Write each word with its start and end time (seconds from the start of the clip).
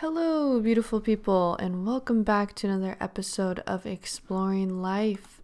Hello, 0.00 0.60
beautiful 0.60 1.00
people, 1.00 1.56
and 1.56 1.86
welcome 1.86 2.22
back 2.22 2.54
to 2.56 2.66
another 2.66 2.98
episode 3.00 3.60
of 3.60 3.86
Exploring 3.86 4.82
Life. 4.82 5.40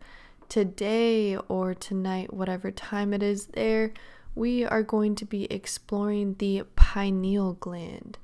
Today 0.51 1.39
or 1.49 1.73
tonight, 1.73 2.35
whatever 2.35 2.71
time 2.71 3.15
it 3.15 3.23
is 3.23 3.47
there, 3.47 3.95
we 4.35 4.63
are 4.63 4.83
going 4.83 5.15
to 5.15 5.25
be 5.25 5.51
exploring 5.51 6.35
the 6.35 6.65
pineal 6.77 7.55
gland. 7.55 8.19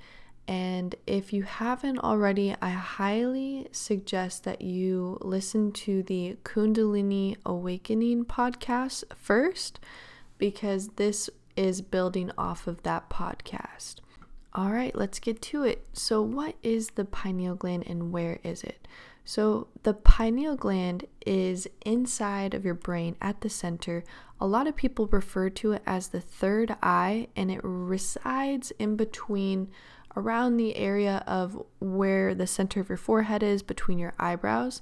And 0.46 0.96
if 1.06 1.32
you 1.32 1.44
haven't 1.44 2.00
already, 2.00 2.54
I 2.60 2.70
highly 2.72 3.68
suggest 3.72 4.44
that 4.44 4.60
you 4.60 5.16
listen 5.22 5.72
to 5.72 6.02
the 6.02 6.36
Kundalini 6.44 7.38
Awakening 7.46 8.26
podcast 8.26 9.02
first, 9.16 9.80
because 10.36 10.88
this 10.88 11.30
is 11.56 11.80
building 11.80 12.30
off 12.36 12.66
of 12.66 12.82
that 12.82 13.08
podcast. 13.08 14.00
All 14.54 14.70
right, 14.70 14.94
let's 14.96 15.18
get 15.18 15.42
to 15.42 15.64
it. 15.64 15.86
So, 15.92 16.22
what 16.22 16.54
is 16.62 16.90
the 16.90 17.04
pineal 17.04 17.54
gland 17.54 17.84
and 17.86 18.10
where 18.12 18.38
is 18.42 18.64
it? 18.64 18.88
So, 19.24 19.68
the 19.82 19.92
pineal 19.92 20.56
gland 20.56 21.04
is 21.26 21.68
inside 21.84 22.54
of 22.54 22.64
your 22.64 22.74
brain 22.74 23.14
at 23.20 23.42
the 23.42 23.50
center. 23.50 24.04
A 24.40 24.46
lot 24.46 24.66
of 24.66 24.74
people 24.74 25.06
refer 25.06 25.50
to 25.50 25.72
it 25.72 25.82
as 25.86 26.08
the 26.08 26.20
third 26.20 26.76
eye, 26.82 27.28
and 27.36 27.50
it 27.50 27.60
resides 27.62 28.72
in 28.78 28.96
between 28.96 29.68
around 30.16 30.56
the 30.56 30.76
area 30.76 31.22
of 31.26 31.62
where 31.78 32.34
the 32.34 32.46
center 32.46 32.80
of 32.80 32.88
your 32.88 32.96
forehead 32.96 33.42
is, 33.42 33.62
between 33.62 33.98
your 33.98 34.14
eyebrows. 34.18 34.80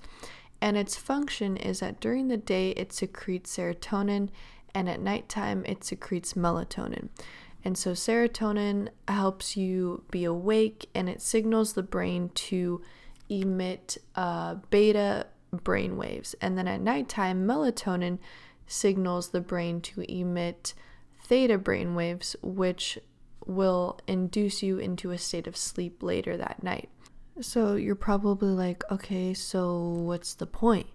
And 0.61 0.77
its 0.77 0.97
function 0.97 1.57
is 1.57 1.81
that 1.81 2.01
during 2.01 2.29
the 2.29 2.37
day 2.37 2.71
it 2.71 2.93
secretes 2.93 3.57
serotonin, 3.57 4.29
and 4.75 4.89
at 4.89 5.01
nighttime 5.01 5.65
it 5.67 5.83
secretes 5.83 6.35
melatonin. 6.35 7.09
And 7.67 7.77
so 7.77 7.95
serotonin 7.95 8.91
helps 9.09 9.57
you 9.57 10.05
be 10.13 10.23
awake 10.23 10.89
and 10.95 11.09
it 11.09 11.21
signals 11.21 11.73
the 11.73 11.83
brain 11.83 12.31
to 12.47 12.81
emit 13.29 13.99
uh, 14.15 14.55
beta 14.71 15.27
brain 15.51 15.97
waves. 15.97 16.37
And 16.41 16.57
then 16.57 16.69
at 16.69 16.81
nighttime, 16.81 17.45
melatonin 17.45 18.21
signals 18.69 19.31
the 19.31 19.41
brain 19.41 19.81
to 19.81 20.03
emit 20.03 20.75
theta 21.25 21.59
brain 21.59 21.97
waves, 21.97 22.37
which 22.41 23.01
will 23.45 23.99
induce 24.07 24.63
you 24.63 24.79
into 24.79 25.11
a 25.11 25.19
state 25.19 25.49
of 25.49 25.57
sleep 25.57 26.05
later 26.05 26.37
that 26.37 26.63
night. 26.63 26.89
So 27.41 27.75
you're 27.75 27.97
probably 27.97 28.51
like, 28.51 28.85
okay, 28.93 29.35
so 29.35 29.81
what's 29.81 30.35
the 30.35 30.47
point? 30.47 30.87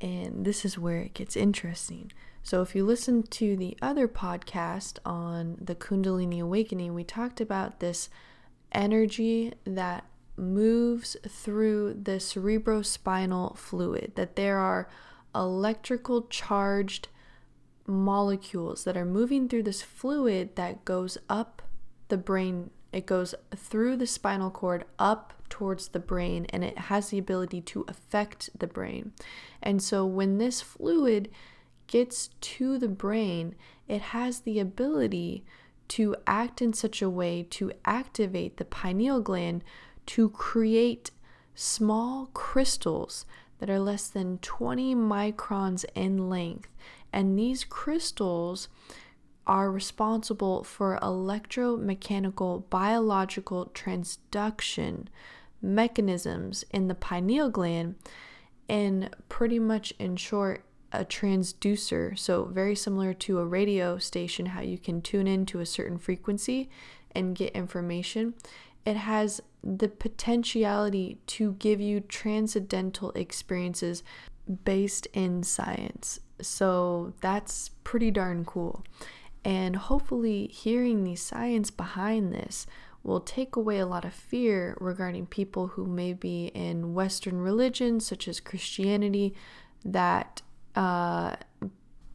And 0.00 0.44
this 0.44 0.64
is 0.64 0.76
where 0.76 0.98
it 0.98 1.14
gets 1.14 1.36
interesting. 1.36 2.10
So, 2.42 2.62
if 2.62 2.74
you 2.74 2.84
listen 2.84 3.24
to 3.24 3.56
the 3.56 3.76
other 3.82 4.08
podcast 4.08 4.98
on 5.04 5.58
the 5.60 5.74
Kundalini 5.74 6.40
Awakening, 6.40 6.94
we 6.94 7.04
talked 7.04 7.40
about 7.40 7.80
this 7.80 8.08
energy 8.72 9.52
that 9.64 10.04
moves 10.36 11.16
through 11.26 11.94
the 11.94 12.12
cerebrospinal 12.12 13.56
fluid, 13.56 14.12
that 14.14 14.36
there 14.36 14.58
are 14.58 14.88
electrical 15.34 16.22
charged 16.28 17.08
molecules 17.86 18.84
that 18.84 18.96
are 18.96 19.04
moving 19.04 19.48
through 19.48 19.62
this 19.62 19.82
fluid 19.82 20.56
that 20.56 20.84
goes 20.84 21.18
up 21.28 21.62
the 22.08 22.18
brain. 22.18 22.70
It 22.92 23.06
goes 23.06 23.34
through 23.54 23.96
the 23.96 24.06
spinal 24.06 24.50
cord 24.50 24.84
up 24.98 25.34
towards 25.48 25.88
the 25.88 25.98
brain 25.98 26.46
and 26.50 26.64
it 26.64 26.78
has 26.78 27.08
the 27.08 27.18
ability 27.18 27.60
to 27.62 27.84
affect 27.88 28.50
the 28.58 28.66
brain. 28.66 29.12
And 29.62 29.82
so 29.82 30.06
when 30.06 30.38
this 30.38 30.60
fluid 30.60 31.30
gets 31.88 32.30
to 32.40 32.78
the 32.78 32.88
brain, 32.88 33.54
it 33.88 34.00
has 34.00 34.40
the 34.40 34.60
ability 34.60 35.44
to 35.88 36.14
act 36.26 36.62
in 36.62 36.72
such 36.72 37.02
a 37.02 37.10
way 37.10 37.46
to 37.50 37.72
activate 37.84 38.58
the 38.58 38.64
pineal 38.64 39.20
gland 39.20 39.64
to 40.06 40.28
create 40.30 41.10
small 41.54 42.30
crystals 42.34 43.26
that 43.58 43.68
are 43.68 43.80
less 43.80 44.08
than 44.08 44.38
20 44.38 44.94
microns 44.94 45.84
in 45.94 46.30
length. 46.30 46.68
And 47.12 47.38
these 47.38 47.64
crystals 47.64 48.68
are 49.46 49.72
responsible 49.72 50.62
for 50.62 50.98
electromechanical 51.02 52.68
biological 52.68 53.70
transduction 53.74 55.06
mechanisms 55.60 56.64
in 56.70 56.88
the 56.88 56.94
pineal 56.94 57.48
gland. 57.48 57.96
And 58.68 59.10
pretty 59.28 59.58
much 59.58 59.92
in 59.98 60.16
short, 60.16 60.62
a 60.92 61.04
transducer. 61.04 62.18
So, 62.18 62.44
very 62.44 62.74
similar 62.74 63.12
to 63.14 63.38
a 63.38 63.46
radio 63.46 63.98
station, 63.98 64.46
how 64.46 64.60
you 64.60 64.78
can 64.78 65.02
tune 65.02 65.26
into 65.26 65.60
a 65.60 65.66
certain 65.66 65.98
frequency 65.98 66.70
and 67.12 67.36
get 67.36 67.52
information. 67.52 68.34
It 68.86 68.96
has 68.96 69.40
the 69.62 69.88
potentiality 69.88 71.18
to 71.26 71.52
give 71.54 71.80
you 71.80 72.00
transcendental 72.00 73.10
experiences 73.12 74.02
based 74.64 75.06
in 75.12 75.42
science. 75.42 76.20
So, 76.40 77.12
that's 77.20 77.70
pretty 77.84 78.10
darn 78.10 78.44
cool. 78.44 78.84
And 79.44 79.76
hopefully, 79.76 80.48
hearing 80.48 81.04
the 81.04 81.16
science 81.16 81.70
behind 81.70 82.32
this 82.32 82.66
will 83.02 83.20
take 83.20 83.56
away 83.56 83.78
a 83.78 83.86
lot 83.86 84.04
of 84.04 84.12
fear 84.12 84.76
regarding 84.80 85.26
people 85.26 85.68
who 85.68 85.86
may 85.86 86.12
be 86.12 86.46
in 86.48 86.94
Western 86.94 87.40
religions, 87.40 88.06
such 88.06 88.26
as 88.26 88.40
Christianity, 88.40 89.34
that 89.84 90.42
uh, 90.78 91.34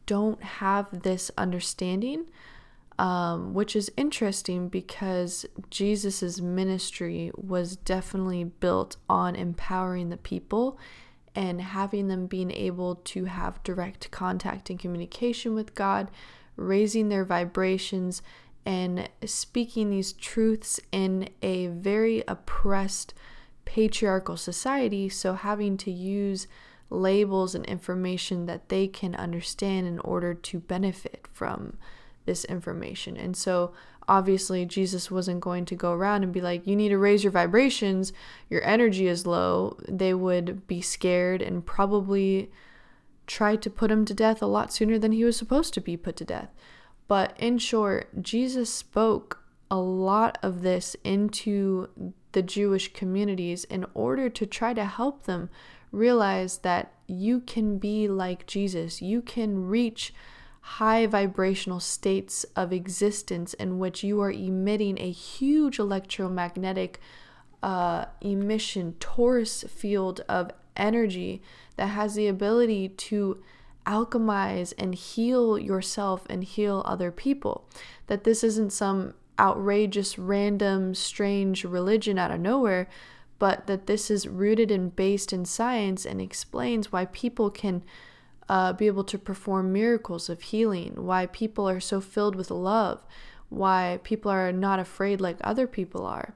don't 0.06 0.42
have 0.42 1.02
this 1.02 1.30
understanding, 1.36 2.24
um, 2.98 3.52
which 3.52 3.76
is 3.76 3.92
interesting 3.94 4.68
because 4.68 5.44
Jesus's 5.68 6.40
ministry 6.40 7.30
was 7.36 7.76
definitely 7.76 8.44
built 8.44 8.96
on 9.06 9.36
empowering 9.36 10.08
the 10.08 10.16
people 10.16 10.78
and 11.34 11.60
having 11.60 12.08
them 12.08 12.26
being 12.26 12.50
able 12.52 12.94
to 12.94 13.26
have 13.26 13.62
direct 13.64 14.10
contact 14.10 14.70
and 14.70 14.78
communication 14.78 15.54
with 15.54 15.74
God, 15.74 16.10
raising 16.56 17.10
their 17.10 17.24
vibrations, 17.24 18.22
and 18.64 19.10
speaking 19.26 19.90
these 19.90 20.14
truths 20.14 20.80
in 20.90 21.28
a 21.42 21.66
very 21.66 22.24
oppressed 22.26 23.12
patriarchal 23.66 24.38
society. 24.38 25.10
So, 25.10 25.34
having 25.34 25.76
to 25.78 25.90
use 25.90 26.46
labels 26.94 27.54
and 27.54 27.64
information 27.66 28.46
that 28.46 28.68
they 28.68 28.86
can 28.86 29.14
understand 29.14 29.86
in 29.86 29.98
order 30.00 30.34
to 30.34 30.60
benefit 30.60 31.26
from 31.32 31.76
this 32.24 32.44
information. 32.46 33.16
And 33.16 33.36
so, 33.36 33.72
obviously, 34.08 34.64
Jesus 34.64 35.10
wasn't 35.10 35.40
going 35.40 35.64
to 35.66 35.74
go 35.74 35.92
around 35.92 36.22
and 36.22 36.32
be 36.32 36.40
like, 36.40 36.66
you 36.66 36.76
need 36.76 36.90
to 36.90 36.98
raise 36.98 37.24
your 37.24 37.30
vibrations, 37.30 38.12
your 38.48 38.64
energy 38.64 39.06
is 39.06 39.26
low. 39.26 39.78
They 39.88 40.14
would 40.14 40.66
be 40.66 40.80
scared 40.80 41.42
and 41.42 41.64
probably 41.64 42.50
try 43.26 43.56
to 43.56 43.70
put 43.70 43.90
him 43.90 44.04
to 44.04 44.14
death 44.14 44.42
a 44.42 44.46
lot 44.46 44.72
sooner 44.72 44.98
than 44.98 45.12
he 45.12 45.24
was 45.24 45.36
supposed 45.36 45.74
to 45.74 45.80
be 45.80 45.96
put 45.96 46.16
to 46.16 46.24
death. 46.24 46.50
But 47.08 47.34
in 47.38 47.58
short, 47.58 48.22
Jesus 48.22 48.70
spoke 48.70 49.42
a 49.70 49.76
lot 49.76 50.38
of 50.42 50.62
this 50.62 50.94
into 51.04 52.12
the 52.32 52.42
Jewish 52.42 52.92
communities 52.92 53.64
in 53.64 53.86
order 53.94 54.28
to 54.28 54.46
try 54.46 54.74
to 54.74 54.84
help 54.84 55.24
them 55.24 55.50
realize 55.94 56.58
that 56.58 56.92
you 57.06 57.40
can 57.40 57.78
be 57.78 58.08
like 58.08 58.46
Jesus. 58.46 59.02
You 59.02 59.22
can 59.22 59.66
reach 59.66 60.12
high 60.60 61.06
vibrational 61.06 61.80
states 61.80 62.44
of 62.56 62.72
existence 62.72 63.52
in 63.54 63.78
which 63.78 64.02
you 64.02 64.20
are 64.22 64.32
emitting 64.32 64.98
a 64.98 65.10
huge 65.10 65.78
electromagnetic 65.78 66.98
uh, 67.62 68.06
emission, 68.20 68.94
torus 68.98 69.68
field 69.68 70.22
of 70.28 70.50
energy 70.76 71.42
that 71.76 71.88
has 71.88 72.14
the 72.14 72.26
ability 72.26 72.88
to 72.88 73.42
alchemize 73.86 74.72
and 74.78 74.94
heal 74.94 75.58
yourself 75.58 76.26
and 76.30 76.44
heal 76.44 76.82
other 76.86 77.10
people. 77.10 77.68
That 78.06 78.24
this 78.24 78.42
isn't 78.42 78.72
some 78.72 79.14
outrageous, 79.38 80.18
random, 80.18 80.94
strange 80.94 81.64
religion 81.64 82.18
out 82.18 82.30
of 82.30 82.40
nowhere, 82.40 82.88
but 83.38 83.66
that 83.66 83.86
this 83.86 84.10
is 84.10 84.26
rooted 84.28 84.70
and 84.70 84.94
based 84.94 85.32
in 85.32 85.44
science 85.44 86.06
and 86.06 86.20
explains 86.20 86.92
why 86.92 87.04
people 87.06 87.50
can 87.50 87.82
uh, 88.48 88.72
be 88.72 88.86
able 88.86 89.04
to 89.04 89.18
perform 89.18 89.72
miracles 89.72 90.28
of 90.28 90.42
healing, 90.42 90.92
why 90.96 91.26
people 91.26 91.68
are 91.68 91.80
so 91.80 92.00
filled 92.00 92.36
with 92.36 92.50
love, 92.50 93.02
why 93.48 93.98
people 94.02 94.30
are 94.30 94.52
not 94.52 94.78
afraid 94.78 95.20
like 95.20 95.38
other 95.42 95.66
people 95.66 96.06
are. 96.06 96.34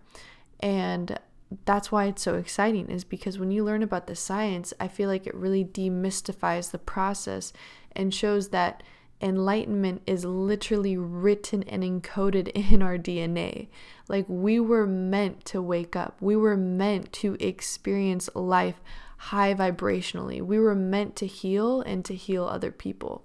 And 0.61 1.19
that's 1.65 1.91
why 1.91 2.07
it's 2.07 2.23
so 2.23 2.37
exciting, 2.37 2.91
is 2.91 3.05
because 3.05 3.39
when 3.39 3.51
you 3.51 3.65
learn 3.65 3.83
about 3.83 4.07
the 4.07 4.17
science, 4.17 4.75
I 4.81 4.89
feel 4.89 5.09
like 5.09 5.27
it 5.27 5.35
really 5.35 5.65
demystifies 5.65 6.71
the 6.71 6.79
process 6.79 7.53
and 7.93 8.13
shows 8.13 8.49
that 8.49 8.83
enlightenment 9.21 10.03
is 10.07 10.25
literally 10.25 10.97
written 10.97 11.63
and 11.65 11.83
encoded 11.83 12.49
in 12.73 12.83
our 12.83 12.99
DNA. 12.99 13.69
Like 14.09 14.27
we 14.29 14.61
were 14.61 14.87
meant 14.87 15.45
to 15.47 15.61
wake 15.61 15.97
up, 15.97 16.17
we 16.21 16.37
were 16.37 16.57
meant 16.57 17.13
to 17.15 17.37
experience 17.41 18.29
life 18.35 18.81
high 19.19 19.53
vibrationally, 19.53 20.41
we 20.41 20.59
were 20.59 20.75
meant 20.75 21.17
to 21.17 21.27
heal 21.27 21.81
and 21.81 22.05
to 22.05 22.15
heal 22.15 22.45
other 22.45 22.71
people. 22.71 23.25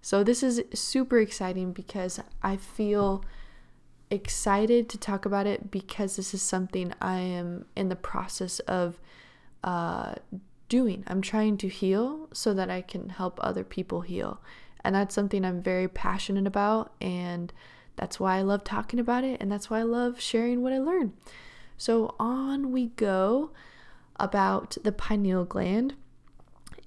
So, 0.00 0.24
this 0.24 0.42
is 0.42 0.62
super 0.74 1.18
exciting 1.18 1.72
because 1.72 2.18
I 2.42 2.56
feel 2.56 3.24
excited 4.10 4.88
to 4.90 4.98
talk 4.98 5.24
about 5.24 5.46
it 5.46 5.70
because 5.70 6.16
this 6.16 6.34
is 6.34 6.42
something 6.42 6.92
I 7.00 7.18
am 7.18 7.66
in 7.76 7.88
the 7.88 7.96
process 7.96 8.58
of 8.60 9.00
uh, 9.64 10.16
doing. 10.68 11.04
I'm 11.06 11.22
trying 11.22 11.56
to 11.58 11.68
heal 11.68 12.28
so 12.32 12.52
that 12.54 12.68
I 12.68 12.82
can 12.82 13.10
help 13.10 13.38
other 13.42 13.62
people 13.62 14.00
heal. 14.00 14.40
And 14.84 14.94
that's 14.94 15.14
something 15.14 15.44
I'm 15.44 15.60
very 15.60 15.88
passionate 15.88 16.46
about. 16.46 16.92
And 17.00 17.52
that's 17.96 18.18
why 18.18 18.38
I 18.38 18.42
love 18.42 18.64
talking 18.64 18.98
about 18.98 19.24
it. 19.24 19.40
And 19.40 19.50
that's 19.50 19.70
why 19.70 19.80
I 19.80 19.84
love 19.84 20.20
sharing 20.20 20.62
what 20.62 20.72
I 20.72 20.78
learn. 20.78 21.12
So 21.76 22.14
on 22.18 22.72
we 22.72 22.88
go 22.88 23.50
about 24.16 24.76
the 24.82 24.92
pineal 24.92 25.44
gland. 25.44 25.94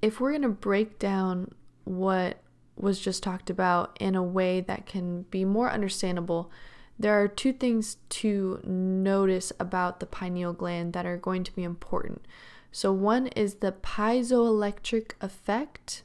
If 0.01 0.19
we're 0.19 0.31
going 0.31 0.41
to 0.43 0.49
break 0.49 0.99
down 0.99 1.53
what 1.83 2.41
was 2.75 2.99
just 2.99 3.23
talked 3.23 3.49
about 3.49 3.95
in 3.99 4.15
a 4.15 4.23
way 4.23 4.61
that 4.61 4.85
can 4.85 5.23
be 5.23 5.45
more 5.45 5.71
understandable, 5.71 6.51
there 6.97 7.21
are 7.21 7.27
two 7.27 7.53
things 7.53 7.97
to 8.09 8.59
notice 8.63 9.51
about 9.59 9.99
the 9.99 10.05
pineal 10.05 10.53
gland 10.53 10.93
that 10.93 11.05
are 11.05 11.17
going 11.17 11.43
to 11.43 11.55
be 11.55 11.63
important. 11.63 12.25
So, 12.71 12.91
one 12.91 13.27
is 13.27 13.55
the 13.55 13.71
piezoelectric 13.71 15.11
effect, 15.21 16.03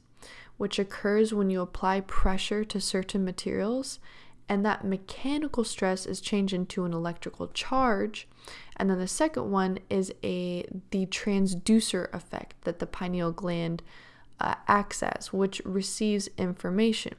which 0.60 0.78
occurs 0.78 1.32
when 1.32 1.48
you 1.48 1.62
apply 1.62 2.00
pressure 2.02 2.64
to 2.64 2.78
certain 2.78 3.24
materials, 3.24 3.98
and 4.46 4.62
that 4.62 4.84
mechanical 4.84 5.64
stress 5.64 6.04
is 6.04 6.20
changed 6.20 6.52
into 6.52 6.84
an 6.84 6.92
electrical 6.92 7.48
charge. 7.48 8.28
And 8.76 8.90
then 8.90 8.98
the 8.98 9.08
second 9.08 9.50
one 9.50 9.78
is 9.88 10.12
a 10.22 10.66
the 10.90 11.06
transducer 11.06 12.12
effect 12.12 12.60
that 12.64 12.78
the 12.78 12.86
pineal 12.86 13.32
gland 13.32 13.82
uh, 14.38 14.56
acts 14.68 15.02
as, 15.02 15.32
which 15.32 15.62
receives 15.64 16.28
information. 16.36 17.14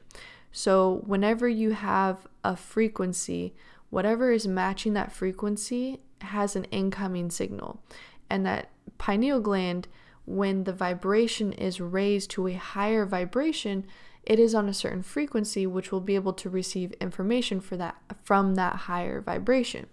So, 0.52 1.02
whenever 1.04 1.48
you 1.48 1.72
have 1.72 2.28
a 2.44 2.54
frequency, 2.54 3.56
whatever 3.90 4.30
is 4.30 4.46
matching 4.46 4.92
that 4.92 5.10
frequency 5.10 5.98
has 6.20 6.54
an 6.54 6.66
incoming 6.66 7.28
signal. 7.28 7.82
And 8.30 8.46
that 8.46 8.70
pineal 8.98 9.40
gland, 9.40 9.88
when 10.24 10.64
the 10.64 10.72
vibration 10.72 11.52
is 11.52 11.80
raised 11.80 12.30
to 12.30 12.46
a 12.48 12.54
higher 12.54 13.04
vibration, 13.04 13.86
it 14.24 14.38
is 14.38 14.54
on 14.54 14.68
a 14.68 14.74
certain 14.74 15.02
frequency 15.02 15.66
which 15.66 15.90
will 15.90 16.00
be 16.00 16.14
able 16.14 16.32
to 16.32 16.48
receive 16.48 16.92
information 16.92 17.60
for 17.60 17.76
that 17.76 17.96
from 18.22 18.54
that 18.54 18.76
higher 18.76 19.20
vibration. 19.20 19.86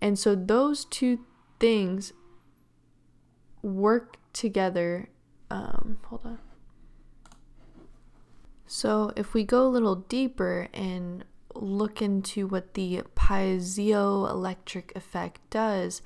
And 0.00 0.18
so 0.18 0.34
those 0.34 0.84
two 0.84 1.20
things 1.58 2.12
work 3.62 4.16
together. 4.32 5.08
Um, 5.50 5.98
hold 6.04 6.22
on. 6.24 6.38
So, 8.68 9.12
if 9.16 9.32
we 9.32 9.44
go 9.44 9.64
a 9.64 9.68
little 9.68 9.94
deeper 9.94 10.68
and 10.74 11.24
look 11.54 12.02
into 12.02 12.46
what 12.46 12.74
the 12.74 13.02
piezoelectric 13.14 14.94
effect 14.96 15.40
does, 15.50 16.02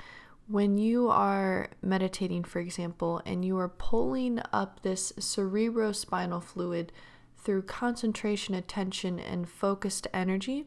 when 0.50 0.78
you 0.78 1.08
are 1.08 1.68
meditating, 1.80 2.42
for 2.42 2.58
example, 2.58 3.22
and 3.24 3.44
you 3.44 3.56
are 3.56 3.68
pulling 3.68 4.40
up 4.52 4.82
this 4.82 5.12
cerebrospinal 5.12 6.42
fluid 6.42 6.90
through 7.38 7.62
concentration, 7.62 8.54
attention, 8.54 9.20
and 9.20 9.48
focused 9.48 10.08
energy, 10.12 10.66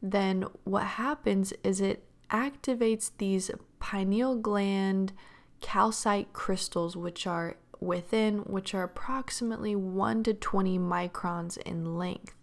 then 0.00 0.44
what 0.62 0.84
happens 0.84 1.52
is 1.64 1.80
it 1.80 2.04
activates 2.30 3.10
these 3.18 3.50
pineal 3.80 4.36
gland 4.36 5.12
calcite 5.60 6.32
crystals, 6.32 6.96
which 6.96 7.26
are 7.26 7.56
within, 7.80 8.38
which 8.38 8.72
are 8.72 8.84
approximately 8.84 9.74
1 9.74 10.22
to 10.22 10.34
20 10.34 10.78
microns 10.78 11.58
in 11.58 11.96
length. 11.96 12.34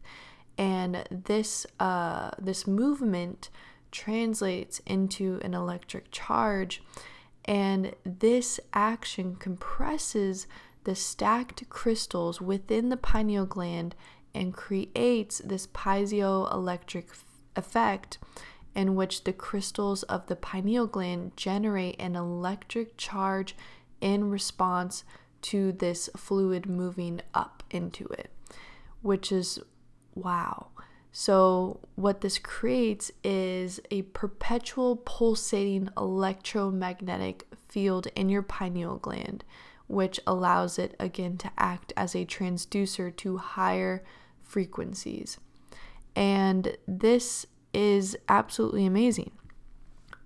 And 0.57 1.07
this, 1.10 1.66
uh, 1.80 2.31
this 2.38 2.68
movement 2.68 3.50
translates 3.91 4.79
into 4.85 5.39
an 5.43 5.53
electric 5.53 6.11
charge, 6.11 6.83
and 7.45 7.93
this 8.03 8.59
action 8.73 9.35
compresses 9.35 10.47
the 10.83 10.95
stacked 10.95 11.67
crystals 11.69 12.41
within 12.41 12.89
the 12.89 12.97
pineal 12.97 13.45
gland 13.45 13.95
and 14.33 14.53
creates 14.53 15.39
this 15.39 15.67
piezoelectric 15.67 17.05
effect 17.55 18.17
in 18.75 18.95
which 18.95 19.23
the 19.23 19.33
crystals 19.33 20.03
of 20.03 20.27
the 20.27 20.35
pineal 20.35 20.85
gland 20.85 21.35
generate 21.38 21.99
an 21.99 22.15
electric 22.15 22.97
charge 22.97 23.55
in 24.01 24.29
response 24.29 25.03
to 25.41 25.71
this 25.71 26.09
fluid 26.17 26.65
moving 26.65 27.21
up 27.33 27.63
into 27.71 28.05
it, 28.07 28.31
which 29.01 29.31
is 29.31 29.59
wow. 30.13 30.67
So, 31.17 31.79
what 31.95 32.19
this 32.19 32.38
creates 32.38 33.09
is 33.23 33.79
a 33.89 34.01
perpetual 34.01 34.97
pulsating 34.97 35.88
electromagnetic 35.95 37.47
field 37.69 38.07
in 38.17 38.27
your 38.27 38.41
pineal 38.41 38.97
gland, 38.97 39.45
which 39.88 40.19
allows 40.27 40.77
it 40.77 40.94
again 41.00 41.38
to 41.38 41.51
act 41.57 41.94
as 41.95 42.15
a 42.15 42.25
transducer 42.25 43.15
to 43.15 43.38
higher 43.38 44.03
frequencies. 44.41 45.38
And 46.17 46.75
this 46.85 47.45
is 47.73 48.17
absolutely 48.27 48.85
amazing 48.85 49.31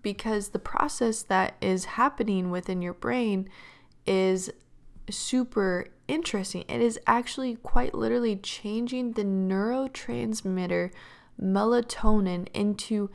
because 0.02 0.50
the 0.50 0.58
process 0.58 1.22
that 1.22 1.56
is 1.62 1.86
happening 1.86 2.50
within 2.50 2.82
your 2.82 2.96
brain 2.96 3.48
is 4.08 4.50
super 5.12 5.88
interesting. 6.08 6.64
It 6.68 6.82
is 6.82 7.00
actually 7.08 7.56
quite 7.56 7.94
literally 7.94 8.36
changing 8.36 9.14
the 9.14 9.24
neurotransmitter 9.24 10.92
melatonin 11.42 12.48
into 12.54 13.10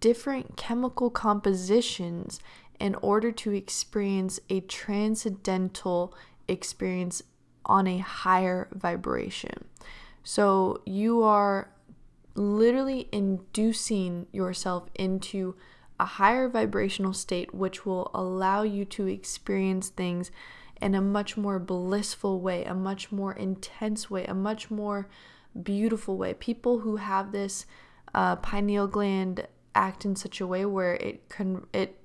different 0.00 0.56
chemical 0.56 1.10
compositions 1.10 2.40
in 2.78 2.94
order 2.96 3.32
to 3.32 3.52
experience 3.52 4.40
a 4.50 4.60
transcendental 4.60 6.14
experience 6.48 7.22
on 7.64 7.86
a 7.86 7.98
higher 7.98 8.68
vibration. 8.72 9.64
So 10.22 10.82
you 10.84 11.22
are 11.22 11.70
literally 12.34 13.08
inducing 13.12 14.26
yourself 14.32 14.88
into 14.94 15.54
a 15.98 16.04
higher 16.04 16.48
vibrational 16.48 17.12
state, 17.12 17.54
which 17.54 17.86
will 17.86 18.10
allow 18.12 18.62
you 18.62 18.84
to 18.86 19.06
experience 19.06 19.88
things 19.88 20.30
in 20.84 20.94
a 20.94 21.00
much 21.00 21.34
more 21.34 21.58
blissful 21.58 22.40
way, 22.40 22.62
a 22.64 22.74
much 22.74 23.10
more 23.10 23.32
intense 23.32 24.10
way, 24.10 24.26
a 24.26 24.34
much 24.34 24.70
more 24.70 25.08
beautiful 25.62 26.18
way. 26.18 26.34
People 26.34 26.80
who 26.80 26.96
have 26.96 27.32
this 27.32 27.64
uh, 28.14 28.36
pineal 28.36 28.86
gland 28.86 29.48
act 29.74 30.04
in 30.04 30.14
such 30.14 30.42
a 30.42 30.46
way 30.46 30.66
where 30.66 30.94
it 30.96 31.26
con- 31.30 31.66
it 31.72 31.98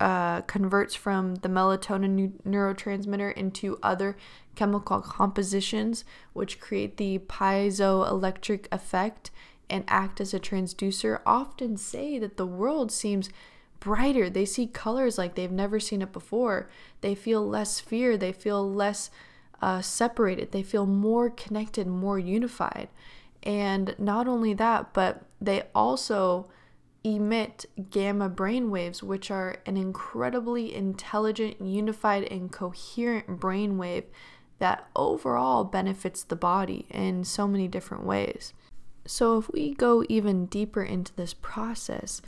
uh, 0.00 0.40
converts 0.42 0.94
from 0.94 1.34
the 1.36 1.48
melatonin 1.48 2.32
neurotransmitter 2.48 3.34
into 3.34 3.78
other 3.82 4.16
chemical 4.54 5.02
compositions, 5.02 6.02
which 6.32 6.58
create 6.58 6.96
the 6.96 7.18
piezoelectric 7.18 8.66
effect 8.72 9.30
and 9.68 9.84
act 9.88 10.22
as 10.22 10.32
a 10.32 10.40
transducer, 10.40 11.20
often 11.26 11.76
say 11.76 12.18
that 12.18 12.38
the 12.38 12.46
world 12.46 12.90
seems 12.90 13.28
brighter. 13.82 14.30
They 14.30 14.44
see 14.44 14.68
colors 14.68 15.18
like 15.18 15.34
they've 15.34 15.50
never 15.50 15.80
seen 15.80 16.02
it 16.02 16.12
before. 16.12 16.68
They 17.00 17.16
feel 17.16 17.46
less 17.46 17.80
fear. 17.80 18.16
They 18.16 18.32
feel 18.32 18.72
less 18.72 19.10
uh, 19.60 19.80
separated. 19.80 20.52
They 20.52 20.62
feel 20.62 20.86
more 20.86 21.28
connected, 21.30 21.88
more 21.88 22.18
unified. 22.18 22.88
And 23.42 23.96
not 23.98 24.28
only 24.28 24.54
that, 24.54 24.94
but 24.94 25.24
they 25.40 25.64
also 25.74 26.46
emit 27.02 27.66
gamma 27.90 28.28
brain 28.28 28.70
waves, 28.70 29.02
which 29.02 29.32
are 29.32 29.56
an 29.66 29.76
incredibly 29.76 30.72
intelligent, 30.72 31.60
unified, 31.60 32.22
and 32.30 32.52
coherent 32.52 33.40
brain 33.40 33.78
wave 33.78 34.04
that 34.60 34.86
overall 34.94 35.64
benefits 35.64 36.22
the 36.22 36.36
body 36.36 36.86
in 36.88 37.24
so 37.24 37.48
many 37.48 37.66
different 37.66 38.04
ways. 38.04 38.52
So, 39.04 39.38
if 39.38 39.50
we 39.50 39.74
go 39.74 40.04
even 40.08 40.46
deeper 40.46 40.84
into 40.84 41.12
this 41.16 41.34
process, 41.34 42.22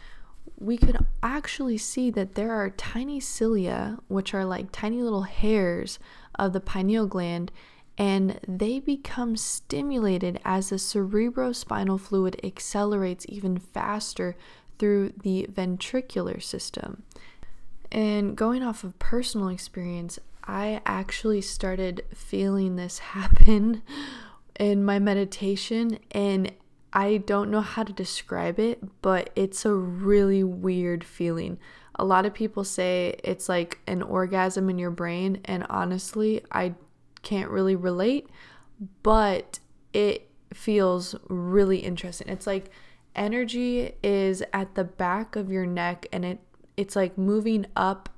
we 0.58 0.76
could 0.76 0.96
actually 1.22 1.78
see 1.78 2.10
that 2.10 2.34
there 2.34 2.52
are 2.52 2.70
tiny 2.70 3.20
cilia, 3.20 3.98
which 4.08 4.34
are 4.34 4.44
like 4.44 4.72
tiny 4.72 5.02
little 5.02 5.22
hairs 5.22 5.98
of 6.36 6.52
the 6.52 6.60
pineal 6.60 7.06
gland, 7.06 7.50
and 7.96 8.40
they 8.46 8.80
become 8.80 9.36
stimulated 9.36 10.40
as 10.44 10.70
the 10.70 10.76
cerebrospinal 10.76 12.00
fluid 12.00 12.40
accelerates 12.42 13.26
even 13.28 13.58
faster 13.58 14.36
through 14.78 15.12
the 15.22 15.46
ventricular 15.50 16.42
system. 16.42 17.02
And 17.92 18.36
going 18.36 18.62
off 18.62 18.82
of 18.82 18.98
personal 18.98 19.48
experience, 19.48 20.18
I 20.42 20.80
actually 20.84 21.40
started 21.40 22.04
feeling 22.12 22.76
this 22.76 22.98
happen 23.14 23.82
in 24.58 24.84
my 24.84 24.98
meditation, 24.98 25.98
and 26.12 26.52
I 26.94 27.16
don't 27.18 27.50
know 27.50 27.60
how 27.60 27.82
to 27.82 27.92
describe 27.92 28.60
it, 28.60 29.02
but 29.02 29.30
it's 29.34 29.64
a 29.64 29.74
really 29.74 30.44
weird 30.44 31.02
feeling. 31.02 31.58
A 31.96 32.04
lot 32.04 32.24
of 32.24 32.32
people 32.32 32.62
say 32.62 33.18
it's 33.24 33.48
like 33.48 33.80
an 33.88 34.00
orgasm 34.00 34.70
in 34.70 34.78
your 34.78 34.92
brain, 34.92 35.40
and 35.44 35.66
honestly, 35.68 36.42
I 36.52 36.74
can't 37.22 37.50
really 37.50 37.74
relate, 37.74 38.28
but 39.02 39.58
it 39.92 40.28
feels 40.52 41.16
really 41.28 41.78
interesting. 41.78 42.28
It's 42.28 42.46
like 42.46 42.70
energy 43.16 43.92
is 44.02 44.42
at 44.52 44.74
the 44.74 44.84
back 44.84 45.36
of 45.36 45.50
your 45.50 45.66
neck 45.66 46.06
and 46.12 46.24
it 46.24 46.40
it's 46.76 46.96
like 46.96 47.16
moving 47.16 47.66
up 47.76 48.08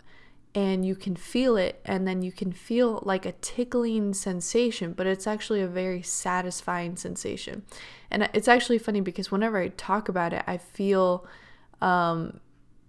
and 0.56 0.86
you 0.86 0.96
can 0.96 1.14
feel 1.14 1.58
it 1.58 1.78
and 1.84 2.08
then 2.08 2.22
you 2.22 2.32
can 2.32 2.50
feel 2.50 3.02
like 3.04 3.26
a 3.26 3.32
tickling 3.32 4.14
sensation 4.14 4.94
but 4.94 5.06
it's 5.06 5.26
actually 5.26 5.60
a 5.60 5.68
very 5.68 6.02
satisfying 6.02 6.96
sensation. 6.96 7.62
And 8.10 8.28
it's 8.32 8.48
actually 8.48 8.78
funny 8.78 9.00
because 9.00 9.30
whenever 9.30 9.58
i 9.58 9.68
talk 9.68 10.08
about 10.08 10.32
it 10.32 10.42
i 10.46 10.56
feel 10.56 11.26
um 11.82 12.40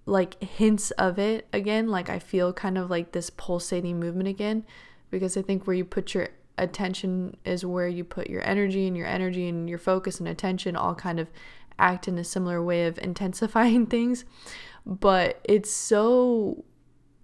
like 0.05 0.41
hints 0.41 0.91
of 0.91 1.19
it 1.19 1.47
again 1.51 1.88
like 1.89 2.09
i 2.09 2.17
feel 2.17 2.53
kind 2.53 2.77
of 2.77 2.89
like 2.89 3.12
this 3.12 3.29
pulsating 3.29 4.00
movement 4.00 4.29
again 4.29 4.63
because 5.09 5.36
i 5.36 5.41
think 5.41 5.67
where 5.67 5.75
you 5.75 5.83
put 5.83 6.13
your 6.13 6.29
attention 6.57 7.36
is 7.43 7.65
where 7.65 7.88
you 7.88 8.03
put 8.03 8.29
your 8.29 8.47
energy 8.47 8.88
and 8.88 8.95
your 8.95 9.07
energy 9.07 9.50
and 9.50 9.69
your 9.69 9.77
focus 9.77 10.19
and 10.19 10.29
attention 10.29 10.75
all 10.75 10.95
kind 10.95 11.19
of 11.19 11.27
act 11.79 12.07
in 12.07 12.17
a 12.17 12.24
similar 12.24 12.63
way 12.63 12.86
of 12.88 12.97
intensifying 13.00 13.86
things. 13.95 14.25
But 14.86 15.39
it's 15.43 15.71
so 15.71 16.63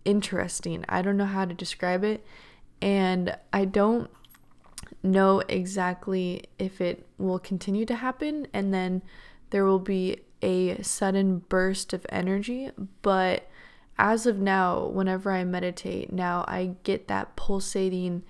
interesting. 0.05 0.86
I 0.89 1.01
don't 1.01 1.17
know 1.17 1.25
how 1.25 1.45
to 1.45 1.53
describe 1.53 2.03
it. 2.03 2.25
And 2.81 3.38
I 3.51 3.65
don't 3.65 4.10
know 5.01 5.39
exactly 5.48 6.43
if 6.60 6.81
it 6.81 7.05
will 7.17 7.39
continue 7.39 7.86
to 7.86 7.95
happen 7.95 8.48
and 8.53 8.74
then 8.74 9.01
there 9.50 9.65
will 9.65 9.79
be 9.79 10.17
a 10.41 10.81
sudden 10.81 11.39
burst 11.39 11.93
of 11.93 12.05
energy. 12.10 12.72
But 13.01 13.50
as 13.98 14.25
of 14.25 14.39
now, 14.39 14.88
whenever 14.88 15.31
I 15.31 15.43
meditate, 15.43 16.12
now 16.12 16.43
I 16.48 16.75
get 16.83 17.07
that 17.07 17.36
pulsating 17.36 18.24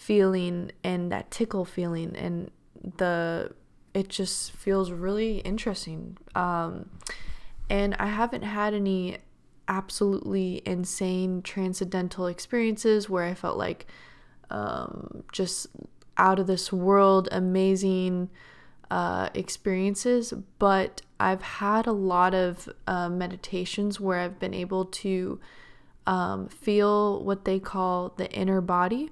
feeling 0.00 0.72
and 0.82 1.12
that 1.12 1.30
tickle 1.30 1.66
feeling 1.66 2.16
and 2.16 2.50
the 2.96 3.52
it 3.92 4.08
just 4.08 4.50
feels 4.52 4.90
really 4.90 5.40
interesting 5.40 6.16
um 6.34 6.88
and 7.68 7.94
i 7.96 8.06
haven't 8.06 8.40
had 8.40 8.72
any 8.72 9.18
absolutely 9.70 10.60
insane 10.66 11.40
transcendental 11.40 12.26
experiences 12.26 13.08
where 13.08 13.24
I 13.24 13.34
felt 13.34 13.56
like 13.56 13.86
um, 14.50 15.22
just 15.32 15.68
out 16.18 16.40
of 16.40 16.48
this 16.48 16.72
world, 16.72 17.28
amazing 17.30 18.28
uh, 18.90 19.30
experiences. 19.32 20.34
But 20.58 21.02
I've 21.20 21.42
had 21.42 21.86
a 21.86 21.92
lot 21.92 22.34
of 22.34 22.68
uh, 22.88 23.08
meditations 23.08 24.00
where 24.00 24.18
I've 24.18 24.40
been 24.40 24.54
able 24.54 24.86
to 24.86 25.40
um, 26.06 26.48
feel 26.48 27.22
what 27.22 27.44
they 27.44 27.60
call 27.60 28.12
the 28.16 28.28
inner 28.32 28.60
body. 28.60 29.10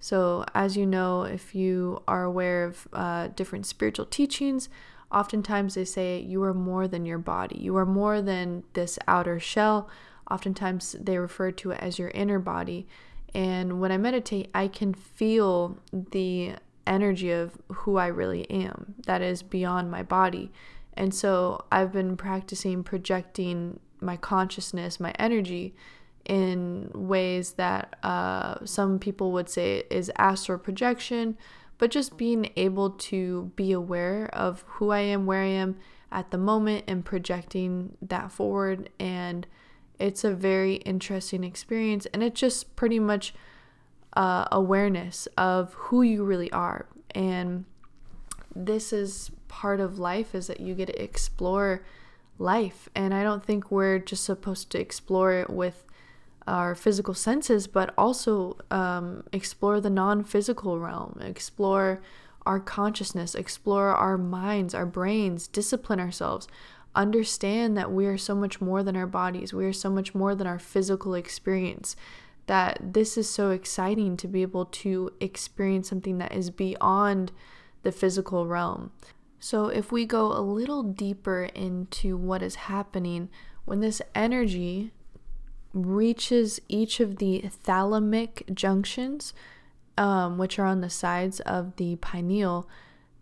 So, 0.00 0.44
as 0.54 0.76
you 0.76 0.86
know, 0.86 1.24
if 1.24 1.54
you 1.54 2.02
are 2.08 2.24
aware 2.24 2.64
of 2.64 2.88
uh, 2.94 3.28
different 3.28 3.66
spiritual 3.66 4.06
teachings, 4.06 4.70
Oftentimes 5.10 5.74
they 5.74 5.84
say 5.84 6.20
you 6.20 6.42
are 6.42 6.54
more 6.54 6.86
than 6.86 7.06
your 7.06 7.18
body, 7.18 7.58
you 7.58 7.76
are 7.76 7.86
more 7.86 8.20
than 8.20 8.64
this 8.74 8.98
outer 9.08 9.40
shell. 9.40 9.88
Oftentimes 10.30 10.96
they 11.00 11.16
refer 11.16 11.50
to 11.52 11.70
it 11.70 11.80
as 11.80 11.98
your 11.98 12.10
inner 12.10 12.38
body. 12.38 12.86
And 13.34 13.80
when 13.80 13.92
I 13.92 13.96
meditate, 13.96 14.50
I 14.54 14.68
can 14.68 14.92
feel 14.92 15.78
the 15.92 16.54
energy 16.86 17.30
of 17.30 17.58
who 17.68 17.96
I 17.96 18.06
really 18.06 18.50
am 18.50 18.94
that 19.06 19.22
is 19.22 19.42
beyond 19.42 19.90
my 19.90 20.02
body. 20.02 20.50
And 20.94 21.14
so 21.14 21.64
I've 21.70 21.92
been 21.92 22.16
practicing 22.16 22.82
projecting 22.82 23.80
my 24.00 24.16
consciousness, 24.16 24.98
my 24.98 25.14
energy 25.18 25.74
in 26.24 26.90
ways 26.94 27.52
that 27.52 27.96
uh, 28.02 28.64
some 28.64 28.98
people 28.98 29.32
would 29.32 29.48
say 29.48 29.84
is 29.90 30.10
astral 30.16 30.58
projection 30.58 31.36
but 31.78 31.90
just 31.90 32.16
being 32.16 32.50
able 32.56 32.90
to 32.90 33.52
be 33.56 33.72
aware 33.72 34.28
of 34.32 34.64
who 34.66 34.90
I 34.90 35.00
am, 35.00 35.26
where 35.26 35.42
I 35.42 35.46
am 35.46 35.76
at 36.10 36.30
the 36.30 36.38
moment, 36.38 36.84
and 36.88 37.04
projecting 37.04 37.96
that 38.02 38.32
forward. 38.32 38.90
And 38.98 39.46
it's 39.98 40.24
a 40.24 40.32
very 40.32 40.76
interesting 40.76 41.44
experience. 41.44 42.06
And 42.06 42.22
it's 42.22 42.40
just 42.40 42.76
pretty 42.76 42.98
much 42.98 43.32
uh, 44.14 44.46
awareness 44.50 45.28
of 45.36 45.74
who 45.74 46.02
you 46.02 46.24
really 46.24 46.50
are. 46.50 46.86
And 47.14 47.64
this 48.54 48.92
is 48.92 49.30
part 49.46 49.80
of 49.80 49.98
life 49.98 50.34
is 50.34 50.48
that 50.48 50.60
you 50.60 50.74
get 50.74 50.86
to 50.86 51.02
explore 51.02 51.84
life. 52.38 52.88
And 52.94 53.14
I 53.14 53.22
don't 53.22 53.44
think 53.44 53.70
we're 53.70 53.98
just 53.98 54.24
supposed 54.24 54.70
to 54.70 54.80
explore 54.80 55.32
it 55.32 55.50
with 55.50 55.84
our 56.48 56.74
physical 56.74 57.14
senses, 57.14 57.66
but 57.66 57.92
also 57.96 58.56
um, 58.70 59.22
explore 59.32 59.80
the 59.80 59.90
non 59.90 60.24
physical 60.24 60.78
realm, 60.78 61.20
explore 61.22 62.00
our 62.46 62.58
consciousness, 62.58 63.34
explore 63.34 63.88
our 63.88 64.16
minds, 64.16 64.74
our 64.74 64.86
brains, 64.86 65.46
discipline 65.46 66.00
ourselves, 66.00 66.48
understand 66.94 67.76
that 67.76 67.92
we 67.92 68.06
are 68.06 68.16
so 68.16 68.34
much 68.34 68.60
more 68.60 68.82
than 68.82 68.96
our 68.96 69.06
bodies, 69.06 69.52
we 69.52 69.66
are 69.66 69.72
so 69.72 69.90
much 69.90 70.14
more 70.14 70.34
than 70.34 70.46
our 70.46 70.58
physical 70.58 71.14
experience. 71.14 71.94
That 72.46 72.94
this 72.94 73.18
is 73.18 73.28
so 73.28 73.50
exciting 73.50 74.16
to 74.16 74.26
be 74.26 74.40
able 74.40 74.64
to 74.64 75.12
experience 75.20 75.90
something 75.90 76.16
that 76.16 76.32
is 76.32 76.48
beyond 76.48 77.30
the 77.82 77.92
physical 77.92 78.46
realm. 78.46 78.90
So, 79.38 79.66
if 79.66 79.92
we 79.92 80.06
go 80.06 80.32
a 80.32 80.40
little 80.40 80.82
deeper 80.82 81.44
into 81.54 82.16
what 82.16 82.42
is 82.42 82.54
happening 82.54 83.28
when 83.66 83.80
this 83.80 84.00
energy 84.14 84.92
reaches 85.72 86.60
each 86.68 87.00
of 87.00 87.18
the 87.18 87.44
thalamic 87.64 88.54
junctions, 88.54 89.34
um, 89.96 90.38
which 90.38 90.58
are 90.58 90.66
on 90.66 90.80
the 90.80 90.90
sides 90.90 91.40
of 91.40 91.76
the 91.76 91.96
pineal, 91.96 92.68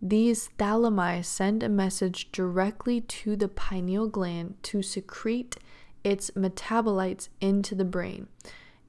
these 0.00 0.50
thalami 0.58 1.24
send 1.24 1.62
a 1.62 1.68
message 1.68 2.30
directly 2.30 3.00
to 3.00 3.34
the 3.34 3.48
pineal 3.48 4.08
gland 4.08 4.54
to 4.64 4.82
secrete 4.82 5.56
its 6.04 6.30
metabolites 6.32 7.28
into 7.40 7.74
the 7.74 7.84
brain. 7.84 8.28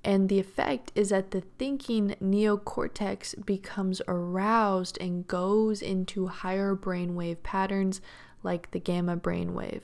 And 0.03 0.29
the 0.29 0.39
effect 0.39 0.91
is 0.95 1.09
that 1.09 1.31
the 1.31 1.41
thinking 1.57 2.15
neocortex 2.21 3.45
becomes 3.45 4.01
aroused 4.07 4.97
and 5.01 5.27
goes 5.27 5.81
into 5.81 6.27
higher 6.27 6.75
brainwave 6.75 7.41
patterns 7.41 7.99
like 8.43 8.71
the 8.71 8.79
gamma 8.79 9.17
brainwave. 9.17 9.81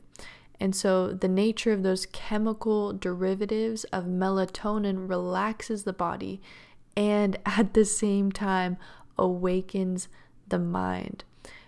And 0.63 0.73
so 0.73 1.09
the 1.09 1.27
nature 1.27 1.73
of 1.73 1.83
those 1.83 2.05
chemical 2.05 2.93
derivatives 2.93 3.83
of 3.85 4.05
melatonin 4.05 5.09
relaxes 5.09 5.83
the 5.83 5.91
body 5.91 6.41
and 6.95 7.37
at 7.45 7.73
the 7.73 7.83
same 7.83 8.31
time 8.31 8.77
awakens 9.17 10.07
the 10.47 10.59
mind. 10.59 11.25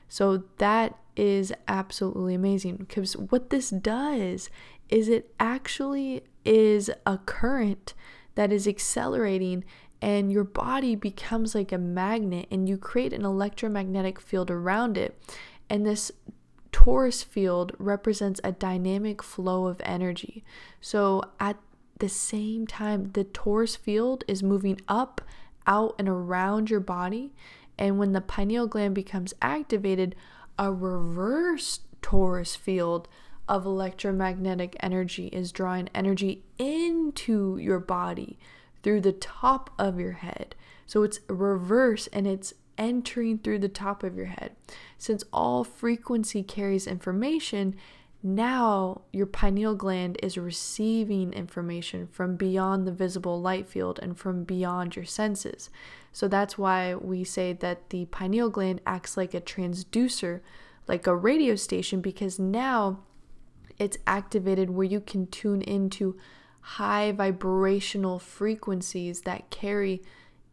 So 0.08 0.44
that 0.60 0.98
is 1.18 1.52
absolutely 1.68 2.36
amazing 2.36 2.78
because 2.78 3.18
what 3.18 3.50
this 3.50 3.70
does 3.70 4.50
is 4.88 5.10
it 5.10 5.34
actually 5.42 6.24
is 6.46 6.90
a 7.06 7.18
current 7.18 7.96
that 8.36 8.54
is 8.54 8.66
accelerating 8.66 9.66
and 10.02 10.32
your 10.32 10.46
body 10.46 10.96
becomes 10.96 11.54
like 11.54 11.74
a 11.74 11.78
magnet 11.78 12.48
and 12.50 12.70
you 12.70 12.78
create 12.78 13.12
an 13.12 13.26
electromagnetic 13.26 14.22
field 14.22 14.50
around 14.50 14.98
it. 14.98 15.20
And 15.70 15.86
this 15.86 16.14
torus 16.76 17.24
field 17.24 17.72
represents 17.80 18.42
a 18.44 18.52
dynamic 18.52 19.24
flow 19.24 19.66
of 19.68 19.82
energy. 19.86 20.44
So 20.82 21.24
at 21.40 21.56
the 22.00 22.10
same 22.10 22.68
time, 22.68 23.12
the 23.14 23.24
torus 23.24 23.78
field 23.78 24.26
is 24.28 24.44
moving 24.44 24.82
up, 24.90 25.22
out, 25.66 25.96
and 25.98 26.10
around 26.10 26.70
your 26.70 26.82
body. 26.82 27.34
And 27.78 27.98
when 27.98 28.12
the 28.12 28.20
pineal 28.20 28.68
gland 28.68 28.94
becomes 28.94 29.34
activated, 29.42 30.16
a 30.60 30.74
reverse 30.74 31.80
torus 32.02 32.58
field 32.58 33.08
of 33.48 33.66
electromagnetic 33.66 34.76
energy 34.82 35.28
is 35.28 35.54
drawing 35.54 35.88
energy 35.96 36.44
into 36.58 37.58
your 37.58 37.80
body 37.80 38.38
through 38.84 39.00
the 39.00 39.14
top 39.14 39.70
of 39.80 39.98
your 39.98 40.12
head. 40.12 40.56
So 40.86 41.04
it's 41.04 41.22
reverse 41.30 42.08
and 42.08 42.28
it's 42.28 42.54
entering 42.78 43.40
through 43.40 43.60
the 43.60 43.70
top 43.70 44.04
of 44.04 44.16
your 44.16 44.26
head. 44.28 44.56
Since 44.98 45.24
all 45.32 45.64
frequency 45.64 46.44
carries 46.44 46.88
information, 46.88 47.76
now 48.24 49.02
your 49.14 49.28
pineal 49.28 49.76
gland 49.76 50.18
is 50.24 50.38
receiving 50.38 51.32
information 51.32 52.08
from 52.08 52.36
beyond 52.36 52.88
the 52.88 52.92
visible 52.92 53.40
light 53.40 53.68
field 53.68 54.00
and 54.02 54.18
from 54.18 54.44
beyond 54.44 54.96
your 54.96 55.06
senses. 55.06 55.70
So 56.12 56.28
that's 56.28 56.58
why 56.58 56.96
we 56.96 57.24
say 57.24 57.54
that 57.54 57.90
the 57.92 58.06
pineal 58.06 58.50
gland 58.50 58.82
acts 58.88 59.16
like 59.16 59.34
a 59.34 59.42
transducer, 59.42 60.42
like 60.88 61.06
a 61.06 61.16
radio 61.16 61.56
station, 61.56 62.02
because 62.02 62.40
now 62.40 63.04
it's 63.78 63.98
activated 64.08 64.70
where 64.70 64.88
you 64.88 65.02
can 65.02 65.28
tune 65.28 65.62
into 65.62 66.18
high 66.62 67.12
vibrational 67.12 68.18
frequencies 68.18 69.22
that 69.22 69.52
carry 69.52 70.02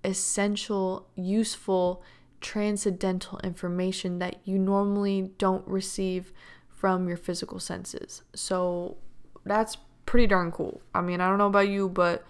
essential, 0.04 1.08
useful, 1.14 2.02
transcendental 2.40 3.38
information 3.44 4.18
that 4.18 4.36
you 4.44 4.58
normally 4.58 5.32
don't 5.38 5.66
receive 5.66 6.32
from 6.68 7.08
your 7.08 7.16
physical 7.16 7.60
senses. 7.60 8.22
So 8.34 8.96
that's 9.44 9.76
pretty 10.06 10.26
darn 10.26 10.50
cool. 10.50 10.80
I 10.94 11.00
mean, 11.00 11.20
I 11.20 11.28
don't 11.28 11.38
know 11.38 11.46
about 11.46 11.68
you, 11.68 11.88
but 11.88 12.24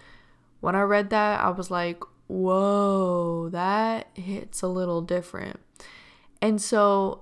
when 0.59 0.75
I 0.75 0.81
read 0.81 1.09
that, 1.09 1.39
I 1.39 1.49
was 1.49 1.71
like, 1.71 2.03
whoa, 2.27 3.49
that 3.49 4.07
hits 4.13 4.61
a 4.61 4.67
little 4.67 5.01
different. 5.01 5.59
And 6.41 6.61
so 6.61 7.21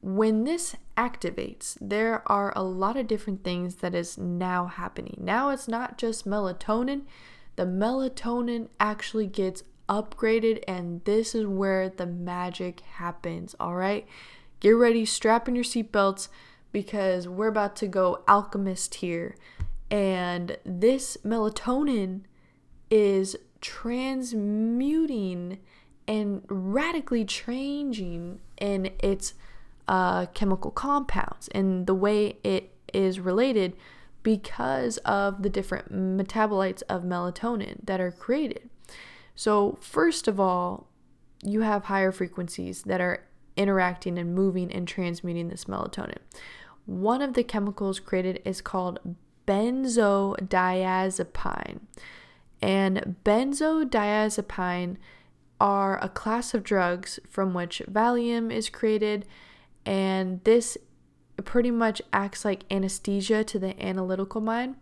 when 0.00 0.44
this 0.44 0.76
activates. 0.98 1.78
There 1.80 2.22
are 2.26 2.52
a 2.56 2.62
lot 2.62 2.96
of 2.96 3.06
different 3.06 3.44
things 3.44 3.76
that 3.76 3.94
is 3.94 4.18
now 4.18 4.66
happening. 4.66 5.16
Now 5.18 5.50
it's 5.50 5.68
not 5.68 5.96
just 5.96 6.28
melatonin. 6.28 7.02
The 7.54 7.64
melatonin 7.64 8.68
actually 8.80 9.28
gets 9.28 9.62
upgraded 9.88 10.62
and 10.68 11.04
this 11.04 11.34
is 11.34 11.46
where 11.46 11.88
the 11.88 12.06
magic 12.06 12.80
happens, 12.80 13.54
all 13.58 13.74
right? 13.74 14.06
Get 14.60 14.70
ready, 14.70 15.04
strap 15.04 15.48
in 15.48 15.54
your 15.54 15.64
seatbelts 15.64 16.28
because 16.72 17.28
we're 17.28 17.48
about 17.48 17.76
to 17.76 17.86
go 17.86 18.22
alchemist 18.28 18.96
here. 18.96 19.36
And 19.90 20.58
this 20.64 21.16
melatonin 21.24 22.22
is 22.90 23.36
transmuting 23.60 25.58
and 26.06 26.42
radically 26.48 27.24
changing 27.24 28.40
in 28.60 28.90
its 29.00 29.34
uh, 29.86 30.26
chemical 30.26 30.70
compounds 30.70 31.48
and 31.48 31.86
the 31.86 31.94
way 31.94 32.36
it 32.44 32.72
is 32.92 33.20
related 33.20 33.74
because 34.22 34.98
of 34.98 35.42
the 35.42 35.48
different 35.48 35.92
metabolites 35.92 36.82
of 36.88 37.02
melatonin 37.02 37.84
that 37.84 38.00
are 38.00 38.10
created. 38.10 38.68
So, 39.38 39.78
first 39.80 40.26
of 40.26 40.40
all, 40.40 40.88
you 41.44 41.60
have 41.60 41.84
higher 41.84 42.10
frequencies 42.10 42.82
that 42.82 43.00
are 43.00 43.22
interacting 43.56 44.18
and 44.18 44.34
moving 44.34 44.72
and 44.72 44.88
transmuting 44.88 45.48
this 45.48 45.66
melatonin. 45.66 46.18
One 46.86 47.22
of 47.22 47.34
the 47.34 47.44
chemicals 47.44 48.00
created 48.00 48.42
is 48.44 48.60
called 48.60 48.98
benzodiazepine. 49.46 51.78
And 52.60 53.14
benzodiazepine 53.22 54.96
are 55.60 56.02
a 56.02 56.08
class 56.08 56.52
of 56.52 56.64
drugs 56.64 57.20
from 57.30 57.54
which 57.54 57.80
Valium 57.88 58.52
is 58.52 58.68
created, 58.68 59.24
and 59.86 60.42
this 60.42 60.76
pretty 61.44 61.70
much 61.70 62.02
acts 62.12 62.44
like 62.44 62.64
anesthesia 62.72 63.44
to 63.44 63.60
the 63.60 63.80
analytical 63.80 64.40
mind. 64.40 64.74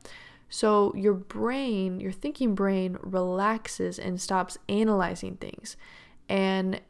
So 0.49 0.93
your 0.95 1.15
brain, 1.15 2.01
your 2.01 2.13
thinking 2.13 2.55
brain, 2.55 2.99
relaxes 3.01 3.99
and 3.99 4.21
stops 4.21 4.59
analyzing 4.69 5.37
things. 5.37 5.77
And 6.29 6.81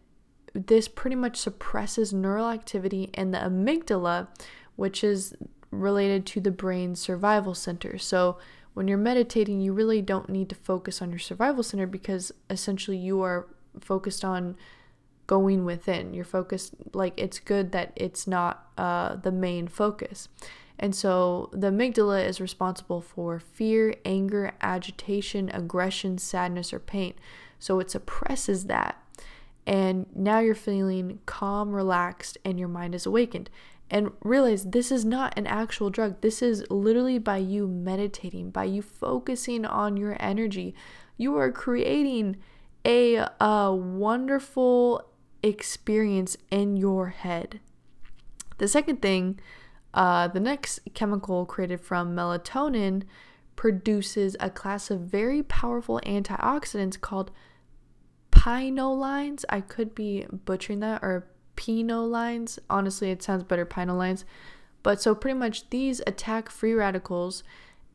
this 0.54 0.88
pretty 0.88 1.16
much 1.16 1.36
suppresses 1.36 2.12
neural 2.12 2.48
activity 2.48 3.10
in 3.14 3.30
the 3.30 3.38
amygdala, 3.38 4.28
which 4.76 5.02
is 5.04 5.34
related 5.70 6.26
to 6.26 6.40
the 6.40 6.50
brain's 6.50 7.00
survival 7.00 7.54
center. 7.54 7.98
So 7.98 8.38
when 8.74 8.88
you're 8.88 8.98
meditating, 8.98 9.60
you 9.60 9.72
really 9.72 10.02
don't 10.02 10.28
need 10.28 10.48
to 10.50 10.54
focus 10.54 11.00
on 11.00 11.10
your 11.10 11.18
survival 11.18 11.62
center 11.62 11.86
because 11.86 12.32
essentially 12.50 12.98
you 12.98 13.22
are 13.22 13.46
focused 13.80 14.24
on 14.24 14.56
going 15.26 15.64
within. 15.64 16.14
You're 16.14 16.24
focused, 16.24 16.74
like, 16.92 17.14
it's 17.16 17.38
good 17.38 17.72
that 17.72 17.92
it's 17.96 18.26
not 18.26 18.66
uh, 18.78 19.16
the 19.16 19.32
main 19.32 19.66
focus. 19.66 20.28
And 20.78 20.94
so 20.94 21.48
the 21.52 21.70
amygdala 21.70 22.26
is 22.26 22.40
responsible 22.40 23.00
for 23.00 23.38
fear, 23.38 23.94
anger, 24.04 24.52
agitation, 24.60 25.50
aggression, 25.54 26.18
sadness, 26.18 26.72
or 26.72 26.78
pain. 26.78 27.14
So 27.58 27.80
it 27.80 27.90
suppresses 27.90 28.66
that. 28.66 29.02
And 29.66 30.06
now 30.14 30.38
you're 30.38 30.54
feeling 30.54 31.20
calm, 31.26 31.72
relaxed, 31.72 32.38
and 32.44 32.58
your 32.58 32.68
mind 32.68 32.94
is 32.94 33.06
awakened. 33.06 33.50
And 33.90 34.12
realize 34.22 34.64
this 34.64 34.92
is 34.92 35.04
not 35.04 35.36
an 35.38 35.46
actual 35.46 35.90
drug. 35.90 36.20
This 36.20 36.42
is 36.42 36.64
literally 36.70 37.18
by 37.18 37.38
you 37.38 37.66
meditating, 37.66 38.50
by 38.50 38.64
you 38.64 38.82
focusing 38.82 39.64
on 39.64 39.96
your 39.96 40.16
energy. 40.20 40.74
You 41.16 41.36
are 41.36 41.52
creating 41.52 42.36
a, 42.84 43.26
a 43.40 43.74
wonderful 43.74 45.08
experience 45.42 46.36
in 46.50 46.76
your 46.76 47.08
head. 47.08 47.60
The 48.58 48.68
second 48.68 49.02
thing 49.02 49.38
uh, 49.96 50.28
the 50.28 50.40
next 50.40 50.80
chemical 50.92 51.46
created 51.46 51.80
from 51.80 52.14
melatonin 52.14 53.02
produces 53.56 54.36
a 54.38 54.50
class 54.50 54.90
of 54.90 55.00
very 55.00 55.42
powerful 55.42 56.00
antioxidants 56.04 57.00
called 57.00 57.30
pinolines. 58.30 59.46
I 59.48 59.62
could 59.62 59.94
be 59.94 60.26
butchering 60.30 60.80
that, 60.80 61.02
or 61.02 61.26
pinolines. 61.56 62.58
Honestly, 62.68 63.10
it 63.10 63.22
sounds 63.22 63.42
better 63.42 63.64
pinolines. 63.64 64.24
But 64.82 65.00
so 65.00 65.14
pretty 65.14 65.38
much 65.38 65.70
these 65.70 66.02
attack 66.06 66.50
free 66.50 66.74
radicals 66.74 67.42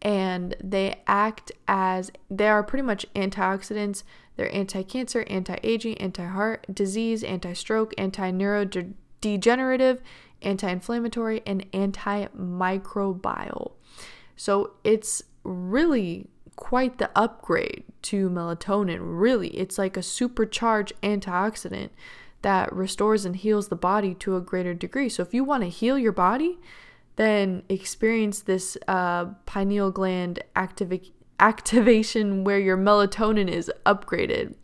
and 0.01 0.55
they 0.61 1.01
act 1.05 1.51
as 1.67 2.11
they 2.31 2.47
are 2.47 2.63
pretty 2.63 2.81
much 2.81 3.05
antioxidants. 3.13 4.01
They're 4.35 4.53
anti 4.53 4.81
cancer, 4.81 5.23
anti 5.29 5.57
aging, 5.61 5.99
anti 5.99 6.25
heart 6.25 6.65
disease, 6.73 7.23
anti 7.23 7.53
stroke, 7.53 7.93
anti 10.41 10.69
inflammatory, 10.69 11.41
and 11.45 11.71
antimicrobial. 11.71 13.71
So 14.35 14.71
it's 14.83 15.23
really 15.43 16.27
quite 16.55 16.97
the 16.97 17.09
upgrade 17.15 17.83
to 18.03 18.29
melatonin. 18.29 18.99
Really, 19.01 19.49
it's 19.49 19.77
like 19.77 19.97
a 19.97 20.03
supercharged 20.03 20.93
antioxidant 21.01 21.89
that 22.41 22.73
restores 22.73 23.25
and 23.25 23.35
heals 23.35 23.67
the 23.67 23.75
body 23.75 24.13
to 24.15 24.35
a 24.35 24.41
greater 24.41 24.73
degree. 24.73 25.09
So 25.09 25.23
if 25.23 25.33
you 25.33 25.43
want 25.43 25.63
to 25.63 25.69
heal 25.69 25.97
your 25.97 26.11
body, 26.11 26.59
then 27.15 27.63
experience 27.69 28.41
this 28.41 28.77
uh, 28.87 29.25
pineal 29.45 29.91
gland 29.91 30.41
activa- 30.55 31.11
activation 31.39 32.43
where 32.43 32.59
your 32.59 32.77
melatonin 32.77 33.49
is 33.49 33.71
upgraded. 33.85 34.55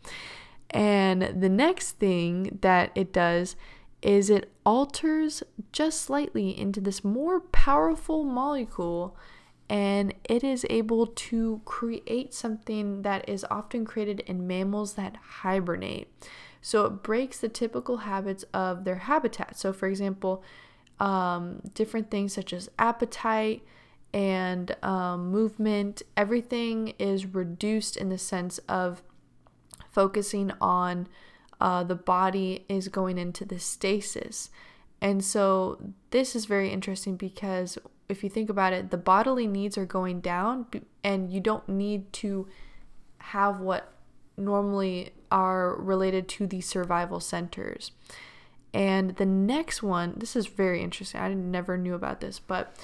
And 0.70 1.42
the 1.42 1.48
next 1.48 1.92
thing 1.92 2.58
that 2.62 2.90
it 2.94 3.12
does 3.12 3.56
is 4.02 4.30
it 4.30 4.52
alters 4.64 5.42
just 5.72 6.02
slightly 6.02 6.58
into 6.58 6.80
this 6.80 7.02
more 7.02 7.40
powerful 7.40 8.24
molecule 8.24 9.16
and 9.68 10.14
it 10.24 10.42
is 10.42 10.64
able 10.70 11.06
to 11.06 11.60
create 11.64 12.32
something 12.32 13.02
that 13.02 13.28
is 13.28 13.44
often 13.50 13.84
created 13.84 14.20
in 14.20 14.46
mammals 14.46 14.94
that 14.94 15.16
hibernate. 15.16 16.08
So 16.62 16.86
it 16.86 17.02
breaks 17.02 17.38
the 17.38 17.48
typical 17.48 17.98
habits 17.98 18.44
of 18.54 18.84
their 18.84 18.96
habitat. 18.96 19.58
So, 19.58 19.72
for 19.72 19.86
example, 19.86 20.42
um, 20.98 21.60
different 21.74 22.10
things 22.10 22.32
such 22.32 22.52
as 22.52 22.70
appetite 22.78 23.62
and 24.14 24.74
um, 24.82 25.30
movement, 25.30 26.02
everything 26.16 26.94
is 26.98 27.26
reduced 27.26 27.96
in 27.96 28.08
the 28.08 28.18
sense 28.18 28.58
of 28.68 29.02
focusing 29.90 30.52
on 30.60 31.08
uh, 31.60 31.84
the 31.84 31.94
body 31.94 32.64
is 32.68 32.88
going 32.88 33.18
into 33.18 33.44
the 33.44 33.58
stasis. 33.58 34.50
And 35.00 35.24
so 35.24 35.92
this 36.10 36.34
is 36.34 36.44
very 36.44 36.70
interesting 36.70 37.16
because 37.16 37.78
if 38.08 38.24
you 38.24 38.30
think 38.30 38.50
about 38.50 38.72
it, 38.72 38.90
the 38.90 38.96
bodily 38.96 39.46
needs 39.46 39.76
are 39.78 39.86
going 39.86 40.20
down 40.20 40.66
and 41.04 41.30
you 41.30 41.40
don't 41.40 41.68
need 41.68 42.12
to 42.14 42.48
have 43.18 43.60
what 43.60 43.92
normally 44.36 45.10
are 45.30 45.74
related 45.76 46.28
to 46.28 46.46
the 46.46 46.60
survival 46.60 47.20
centers. 47.20 47.92
And 48.72 49.16
the 49.16 49.26
next 49.26 49.82
one, 49.82 50.14
this 50.16 50.36
is 50.36 50.46
very 50.46 50.82
interesting. 50.82 51.20
I 51.20 51.32
never 51.34 51.76
knew 51.76 51.94
about 51.94 52.20
this, 52.20 52.38
but 52.38 52.76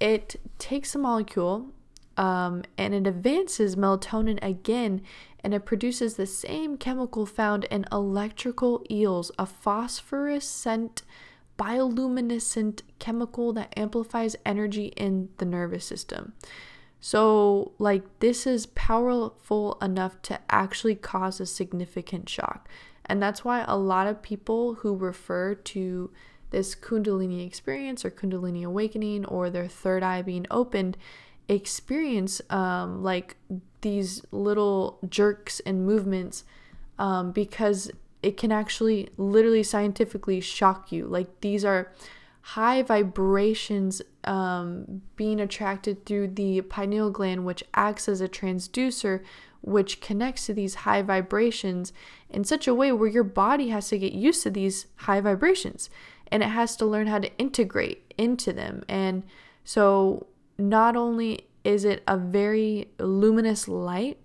it 0.00 0.36
takes 0.58 0.94
a 0.94 0.98
molecule 0.98 1.70
um, 2.16 2.62
and 2.78 2.94
it 2.94 3.06
advances 3.06 3.76
melatonin 3.76 4.38
again 4.42 5.02
and 5.44 5.52
it 5.52 5.66
produces 5.66 6.16
the 6.16 6.26
same 6.26 6.78
chemical 6.78 7.26
found 7.26 7.64
in 7.64 7.84
electrical 7.92 8.82
eels, 8.90 9.30
a 9.38 9.44
phosphorescent 9.44 11.02
bioluminescent 11.58 12.80
chemical 12.98 13.52
that 13.52 13.72
amplifies 13.76 14.34
energy 14.46 14.86
in 14.96 15.28
the 15.36 15.44
nervous 15.44 15.84
system. 15.84 16.32
So, 16.98 17.72
like, 17.78 18.02
this 18.20 18.46
is 18.46 18.66
powerful 18.66 19.76
enough 19.82 20.22
to 20.22 20.40
actually 20.48 20.94
cause 20.94 21.38
a 21.38 21.46
significant 21.46 22.28
shock. 22.30 22.66
And 23.04 23.22
that's 23.22 23.44
why 23.44 23.64
a 23.68 23.76
lot 23.76 24.06
of 24.06 24.22
people 24.22 24.76
who 24.76 24.96
refer 24.96 25.54
to 25.54 26.10
this 26.48 26.74
Kundalini 26.74 27.46
experience 27.46 28.04
or 28.04 28.10
Kundalini 28.10 28.64
awakening 28.64 29.26
or 29.26 29.50
their 29.50 29.68
third 29.68 30.02
eye 30.02 30.22
being 30.22 30.46
opened 30.50 30.96
experience 31.48 32.40
um, 32.50 33.02
like 33.02 33.36
these 33.82 34.24
little 34.30 34.98
jerks 35.08 35.60
and 35.60 35.86
movements 35.86 36.44
um, 36.98 37.32
because 37.32 37.90
it 38.22 38.36
can 38.36 38.50
actually 38.50 39.10
literally 39.16 39.62
scientifically 39.62 40.40
shock 40.40 40.90
you. 40.90 41.06
Like 41.06 41.40
these 41.40 41.64
are 41.64 41.92
high 42.40 42.82
vibrations 42.82 44.00
um, 44.24 45.02
being 45.16 45.40
attracted 45.40 46.06
through 46.06 46.28
the 46.28 46.62
pineal 46.62 47.10
gland, 47.10 47.44
which 47.44 47.62
acts 47.74 48.08
as 48.08 48.20
a 48.20 48.28
transducer, 48.28 49.22
which 49.60 50.00
connects 50.00 50.46
to 50.46 50.54
these 50.54 50.74
high 50.76 51.02
vibrations 51.02 51.92
in 52.30 52.44
such 52.44 52.66
a 52.66 52.74
way 52.74 52.92
where 52.92 53.08
your 53.08 53.24
body 53.24 53.68
has 53.68 53.88
to 53.88 53.98
get 53.98 54.12
used 54.12 54.42
to 54.42 54.50
these 54.50 54.86
high 54.96 55.20
vibrations 55.20 55.90
and 56.28 56.42
it 56.42 56.48
has 56.48 56.76
to 56.76 56.86
learn 56.86 57.06
how 57.06 57.18
to 57.18 57.36
integrate 57.38 58.12
into 58.18 58.52
them. 58.52 58.82
And 58.88 59.22
so, 59.64 60.26
not 60.58 60.96
only 60.96 61.48
is 61.64 61.84
it 61.84 62.02
a 62.06 62.16
very 62.16 62.88
luminous 62.98 63.68
light, 63.68 64.18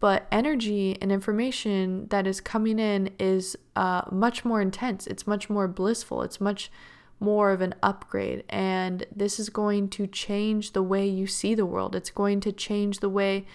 but 0.00 0.26
energy 0.32 0.98
and 1.00 1.12
information 1.12 2.08
that 2.08 2.26
is 2.26 2.40
coming 2.40 2.80
in 2.80 3.10
is 3.20 3.56
uh, 3.76 4.02
much 4.10 4.44
more 4.44 4.60
intense. 4.60 5.06
It's 5.06 5.28
much 5.28 5.48
more 5.48 5.68
blissful. 5.68 6.22
It's 6.22 6.40
much 6.40 6.72
more 7.20 7.52
of 7.52 7.60
an 7.60 7.72
upgrade. 7.84 8.42
And 8.48 9.06
this 9.14 9.38
is 9.38 9.48
going 9.48 9.90
to 9.90 10.08
change 10.08 10.72
the 10.72 10.82
way 10.82 11.06
you 11.06 11.28
see 11.28 11.54
the 11.54 11.64
world. 11.64 11.94
It's 11.94 12.10
going 12.10 12.40
to 12.40 12.50
change 12.50 12.98
the 12.98 13.08
way 13.08 13.46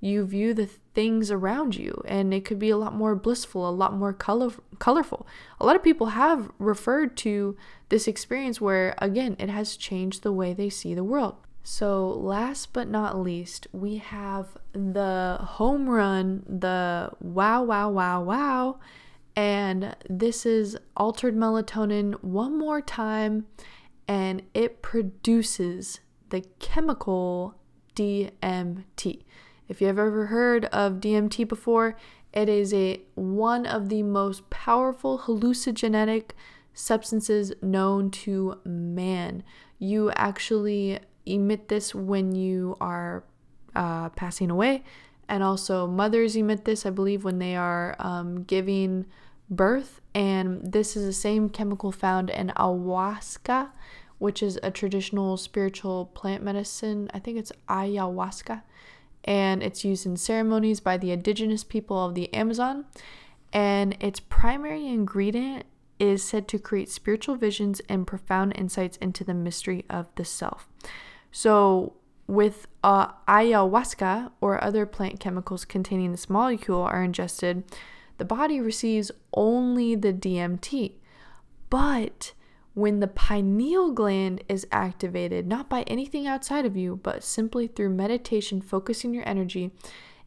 you 0.00 0.24
view 0.24 0.54
the 0.54 0.66
things 0.94 1.32
around 1.32 1.74
you. 1.74 2.00
And 2.06 2.32
it 2.32 2.44
could 2.44 2.60
be 2.60 2.70
a 2.70 2.76
lot 2.76 2.94
more 2.94 3.16
blissful, 3.16 3.68
a 3.68 3.70
lot 3.70 3.92
more 3.92 4.12
color- 4.12 4.52
colorful. 4.78 5.26
A 5.58 5.66
lot 5.66 5.74
of 5.74 5.82
people 5.82 6.08
have 6.08 6.52
referred 6.60 7.16
to 7.18 7.56
this 7.88 8.06
experience 8.06 8.60
where, 8.60 8.94
again, 8.98 9.34
it 9.40 9.48
has 9.48 9.76
changed 9.76 10.22
the 10.22 10.30
way 10.32 10.54
they 10.54 10.70
see 10.70 10.94
the 10.94 11.02
world. 11.02 11.34
So, 11.68 12.10
last 12.10 12.72
but 12.72 12.86
not 12.86 13.18
least, 13.18 13.66
we 13.72 13.96
have 13.96 14.56
the 14.72 15.36
home 15.40 15.90
run, 15.90 16.44
the 16.46 17.10
wow, 17.20 17.64
wow, 17.64 17.90
wow, 17.90 18.22
wow. 18.22 18.78
And 19.34 19.96
this 20.08 20.46
is 20.46 20.78
altered 20.96 21.34
melatonin 21.34 22.22
one 22.22 22.56
more 22.56 22.80
time, 22.80 23.46
and 24.06 24.42
it 24.54 24.80
produces 24.80 25.98
the 26.28 26.44
chemical 26.60 27.56
DMT. 27.96 29.24
If 29.68 29.80
you've 29.80 29.98
ever 29.98 30.26
heard 30.26 30.66
of 30.66 31.00
DMT 31.00 31.48
before, 31.48 31.96
it 32.32 32.48
is 32.48 32.72
a 32.72 33.00
one 33.16 33.66
of 33.66 33.88
the 33.88 34.04
most 34.04 34.50
powerful 34.50 35.18
hallucinogenic 35.18 36.30
substances 36.72 37.52
known 37.60 38.12
to 38.12 38.60
man. 38.64 39.42
You 39.80 40.12
actually 40.12 41.00
emit 41.26 41.68
this 41.68 41.94
when 41.94 42.34
you 42.34 42.76
are 42.80 43.24
uh, 43.74 44.08
passing 44.10 44.50
away, 44.50 44.84
and 45.28 45.42
also 45.42 45.86
mothers 45.86 46.36
emit 46.36 46.64
this, 46.64 46.86
I 46.86 46.90
believe, 46.90 47.24
when 47.24 47.38
they 47.38 47.56
are 47.56 47.96
um, 47.98 48.44
giving 48.44 49.06
birth. 49.50 50.00
And 50.14 50.72
this 50.72 50.96
is 50.96 51.04
the 51.04 51.12
same 51.12 51.50
chemical 51.50 51.92
found 51.92 52.30
in 52.30 52.52
ayahuasca, 52.56 53.70
which 54.18 54.42
is 54.42 54.58
a 54.62 54.70
traditional 54.70 55.36
spiritual 55.36 56.06
plant 56.14 56.42
medicine. 56.42 57.10
I 57.12 57.18
think 57.18 57.38
it's 57.38 57.52
ayahuasca, 57.68 58.62
and 59.24 59.62
it's 59.62 59.84
used 59.84 60.06
in 60.06 60.16
ceremonies 60.16 60.80
by 60.80 60.96
the 60.96 61.10
indigenous 61.10 61.64
people 61.64 62.02
of 62.02 62.14
the 62.14 62.32
Amazon. 62.32 62.86
And 63.52 63.96
its 64.00 64.20
primary 64.20 64.86
ingredient 64.86 65.64
is 65.98 66.22
said 66.22 66.46
to 66.48 66.58
create 66.58 66.90
spiritual 66.90 67.36
visions 67.36 67.80
and 67.88 68.06
profound 68.06 68.52
insights 68.56 68.96
into 68.98 69.24
the 69.24 69.34
mystery 69.34 69.84
of 69.88 70.14
the 70.16 70.24
self. 70.24 70.68
So, 71.30 71.94
with 72.26 72.66
uh, 72.82 73.12
ayahuasca 73.28 74.32
or 74.40 74.62
other 74.62 74.84
plant 74.84 75.20
chemicals 75.20 75.64
containing 75.64 76.10
this 76.10 76.28
molecule 76.28 76.82
are 76.82 77.04
ingested, 77.04 77.64
the 78.18 78.24
body 78.24 78.60
receives 78.60 79.10
only 79.34 79.94
the 79.94 80.12
DMT. 80.12 80.94
But 81.70 82.32
when 82.74 83.00
the 83.00 83.08
pineal 83.08 83.92
gland 83.92 84.42
is 84.48 84.66
activated, 84.70 85.46
not 85.46 85.68
by 85.68 85.82
anything 85.82 86.26
outside 86.26 86.66
of 86.66 86.76
you, 86.76 87.00
but 87.02 87.24
simply 87.24 87.66
through 87.66 87.90
meditation, 87.90 88.60
focusing 88.60 89.14
your 89.14 89.26
energy, 89.26 89.70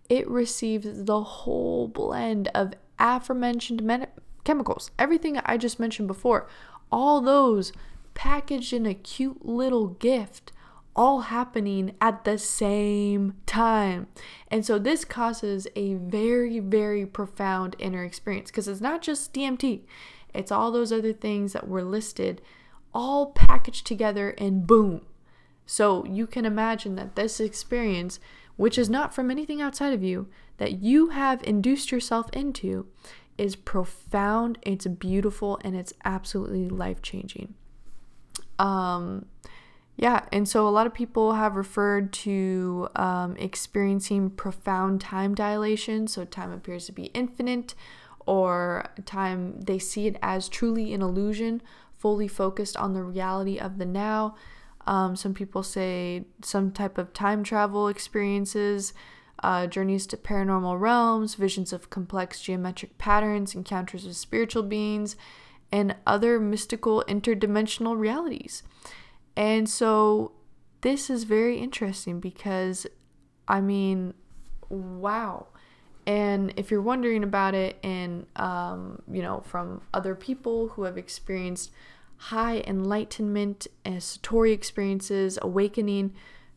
it 0.09 0.27
receives 0.27 1.03
the 1.03 1.21
whole 1.21 1.87
blend 1.87 2.49
of 2.55 2.73
aforementioned 2.97 3.83
med- 3.83 4.09
chemicals. 4.43 4.91
Everything 4.97 5.37
I 5.45 5.57
just 5.57 5.79
mentioned 5.79 6.07
before, 6.07 6.47
all 6.91 7.21
those 7.21 7.71
packaged 8.15 8.73
in 8.73 8.85
a 8.85 8.95
cute 8.95 9.45
little 9.45 9.87
gift 9.87 10.51
all 10.95 11.21
happening 11.21 11.95
at 12.01 12.25
the 12.25 12.37
same 12.37 13.33
time. 13.45 14.07
And 14.49 14.65
so 14.65 14.77
this 14.79 15.05
causes 15.05 15.67
a 15.75 15.93
very, 15.95 16.59
very 16.59 17.05
profound 17.05 17.75
inner 17.79 18.03
experience 18.03 18.51
because 18.51 18.67
it's 18.67 18.81
not 18.81 19.01
just 19.01 19.33
DMT, 19.33 19.81
it's 20.33 20.51
all 20.51 20.71
those 20.71 20.91
other 20.91 21.13
things 21.13 21.53
that 21.53 21.67
were 21.67 21.83
listed 21.83 22.41
all 22.93 23.27
packaged 23.27 23.85
together 23.85 24.31
and 24.37 24.65
boom. 24.65 25.01
So 25.65 26.05
you 26.05 26.25
can 26.25 26.45
imagine 26.45 26.95
that 26.95 27.15
this 27.15 27.39
experience, 27.39 28.19
which 28.55 28.77
is 28.77 28.89
not 28.89 29.13
from 29.13 29.29
anything 29.29 29.61
outside 29.61 29.93
of 29.93 30.03
you, 30.03 30.27
that 30.57 30.81
you 30.81 31.09
have 31.09 31.43
induced 31.43 31.91
yourself 31.91 32.29
into, 32.33 32.87
is 33.37 33.55
profound, 33.55 34.57
it's 34.63 34.87
beautiful, 34.87 35.59
and 35.63 35.75
it's 35.75 35.93
absolutely 36.03 36.67
life 36.67 37.01
changing. 37.01 37.53
Um, 38.57 39.27
yeah, 40.01 40.21
and 40.31 40.47
so 40.47 40.65
a 40.65 40.69
lot 40.71 40.87
of 40.87 40.93
people 40.93 41.33
have 41.33 41.57
referred 41.57 42.13
to 42.13 42.87
um, 42.95 43.35
experiencing 43.35 44.29
profound 44.29 45.01
time 45.01 45.35
dilation. 45.35 46.07
So 46.07 46.23
time 46.23 46.53
appears 46.53 46.85
to 46.85 46.93
be 46.93 47.07
infinite, 47.07 47.75
or 48.25 48.85
time 49.03 49.59
they 49.59 49.77
see 49.77 50.07
it 50.07 50.15
as 50.21 50.47
truly 50.47 50.93
an 50.93 51.01
illusion, 51.01 51.61
fully 51.91 52.29
focused 52.29 52.77
on 52.77 52.93
the 52.93 53.03
reality 53.03 53.57
of 53.57 53.77
the 53.77 53.85
now. 53.85 54.35
Um, 54.87 55.17
some 55.17 55.33
people 55.33 55.63
say 55.63 56.23
some 56.41 56.71
type 56.71 56.97
of 56.97 57.11
time 57.11 57.43
travel 57.43 57.89
experiences, 57.89 58.93
uh, 59.43 59.67
journeys 59.67 60.07
to 60.07 60.15
paranormal 60.15 60.79
realms, 60.79 61.35
visions 61.35 61.73
of 61.73 61.89
complex 61.89 62.41
geometric 62.41 62.97
patterns, 62.97 63.53
encounters 63.53 64.05
with 64.05 64.15
spiritual 64.15 64.63
beings, 64.63 65.17
and 65.73 65.97
other 66.07 66.39
mystical 66.39 67.03
interdimensional 67.09 67.99
realities. 67.99 68.63
And 69.39 69.69
so 69.69 70.33
this 70.81 71.09
is 71.09 71.23
very 71.23 71.59
interesting 71.59 72.19
because, 72.19 72.85
I 73.47 73.61
mean, 73.61 74.13
wow. 74.67 75.47
And 76.05 76.53
if 76.57 76.69
you're 76.69 76.81
wondering 76.81 77.23
about 77.23 77.55
it, 77.55 77.77
and 77.81 78.25
um, 78.35 79.01
you 79.09 79.21
know, 79.21 79.39
from 79.39 79.81
other 79.93 80.13
people 80.13 80.69
who 80.69 80.83
have 80.83 80.97
experienced 80.97 81.71
high 82.17 82.61
enlightenment 82.67 83.65
and 83.85 84.01
satori 84.01 84.51
experiences, 84.51 85.39
awakening, 85.41 86.13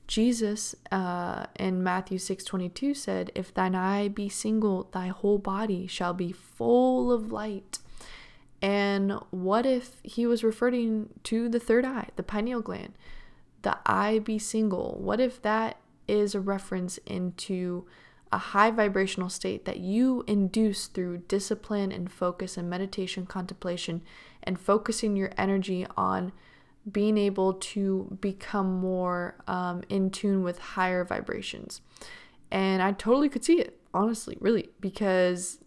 Jesus 0.09 0.75
uh, 0.91 1.47
in 1.57 1.85
Matthew 1.85 2.19
6:22 2.19 2.97
said, 2.97 3.31
"If 3.37 3.55
thine 3.55 3.77
eye 3.77 4.09
be 4.09 4.29
single, 4.29 4.89
thy 4.91 5.09
whole 5.09 5.39
body 5.39 5.87
shall 5.87 6.15
be 6.15 6.33
full 6.33 7.13
of 7.13 7.31
light." 7.31 7.79
And 8.63 9.15
what 9.31 9.67
if 9.67 9.97
he 10.05 10.25
was 10.25 10.45
referring 10.45 11.09
to 11.25 11.49
the 11.49 11.59
third 11.59 11.85
eye, 11.85 12.09
the 12.15 12.23
pineal 12.23 12.63
gland? 12.63 12.95
The 13.63 13.77
eye 13.85 14.21
be 14.21 14.39
single. 14.39 14.97
What 15.01 15.21
if 15.21 15.43
that 15.43 15.79
is 16.07 16.35
a 16.35 16.41
reference 16.41 16.99
into 16.99 17.87
a 18.31 18.39
high 18.39 18.71
vibrational 18.71 19.29
state 19.29 19.65
that 19.65 19.79
you 19.79 20.25
induce 20.27 20.87
through 20.87 21.19
discipline 21.29 21.93
and 21.93 22.11
focus 22.11 22.57
and 22.57 22.71
meditation, 22.71 23.27
contemplation, 23.27 24.01
and 24.43 24.59
focusing 24.59 25.17
your 25.17 25.33
energy 25.37 25.87
on 25.97 26.33
being 26.91 27.19
able 27.19 27.55
to 27.55 28.17
become 28.21 28.81
more 28.81 29.37
um, 29.47 29.83
in 29.89 30.09
tune 30.09 30.43
with 30.43 30.59
higher 30.59 31.05
vibrations? 31.05 31.83
And 32.51 32.81
I 32.81 32.93
totally 32.93 33.29
could 33.29 33.45
see 33.45 33.61
it, 33.61 33.79
honestly, 33.93 34.37
really, 34.41 34.71
because 34.81 35.59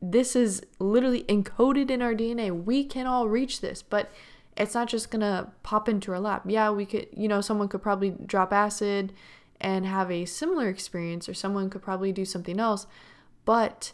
this 0.00 0.36
is 0.36 0.62
literally 0.78 1.24
encoded 1.24 1.90
in 1.90 2.02
our 2.02 2.14
DNA. 2.14 2.50
We 2.50 2.84
can 2.84 3.06
all 3.06 3.28
reach 3.28 3.60
this, 3.60 3.82
but 3.82 4.10
it's 4.56 4.74
not 4.74 4.88
just 4.88 5.10
gonna 5.10 5.52
pop 5.62 5.88
into 5.88 6.12
our 6.12 6.20
lap. 6.20 6.44
Yeah, 6.46 6.70
we 6.70 6.86
could, 6.86 7.08
you 7.16 7.28
know, 7.28 7.40
someone 7.40 7.68
could 7.68 7.82
probably 7.82 8.10
drop 8.10 8.52
acid 8.52 9.12
and 9.60 9.86
have 9.86 10.10
a 10.10 10.24
similar 10.24 10.68
experience, 10.68 11.28
or 11.28 11.34
someone 11.34 11.68
could 11.70 11.82
probably 11.82 12.12
do 12.12 12.24
something 12.24 12.60
else, 12.60 12.86
but 13.44 13.92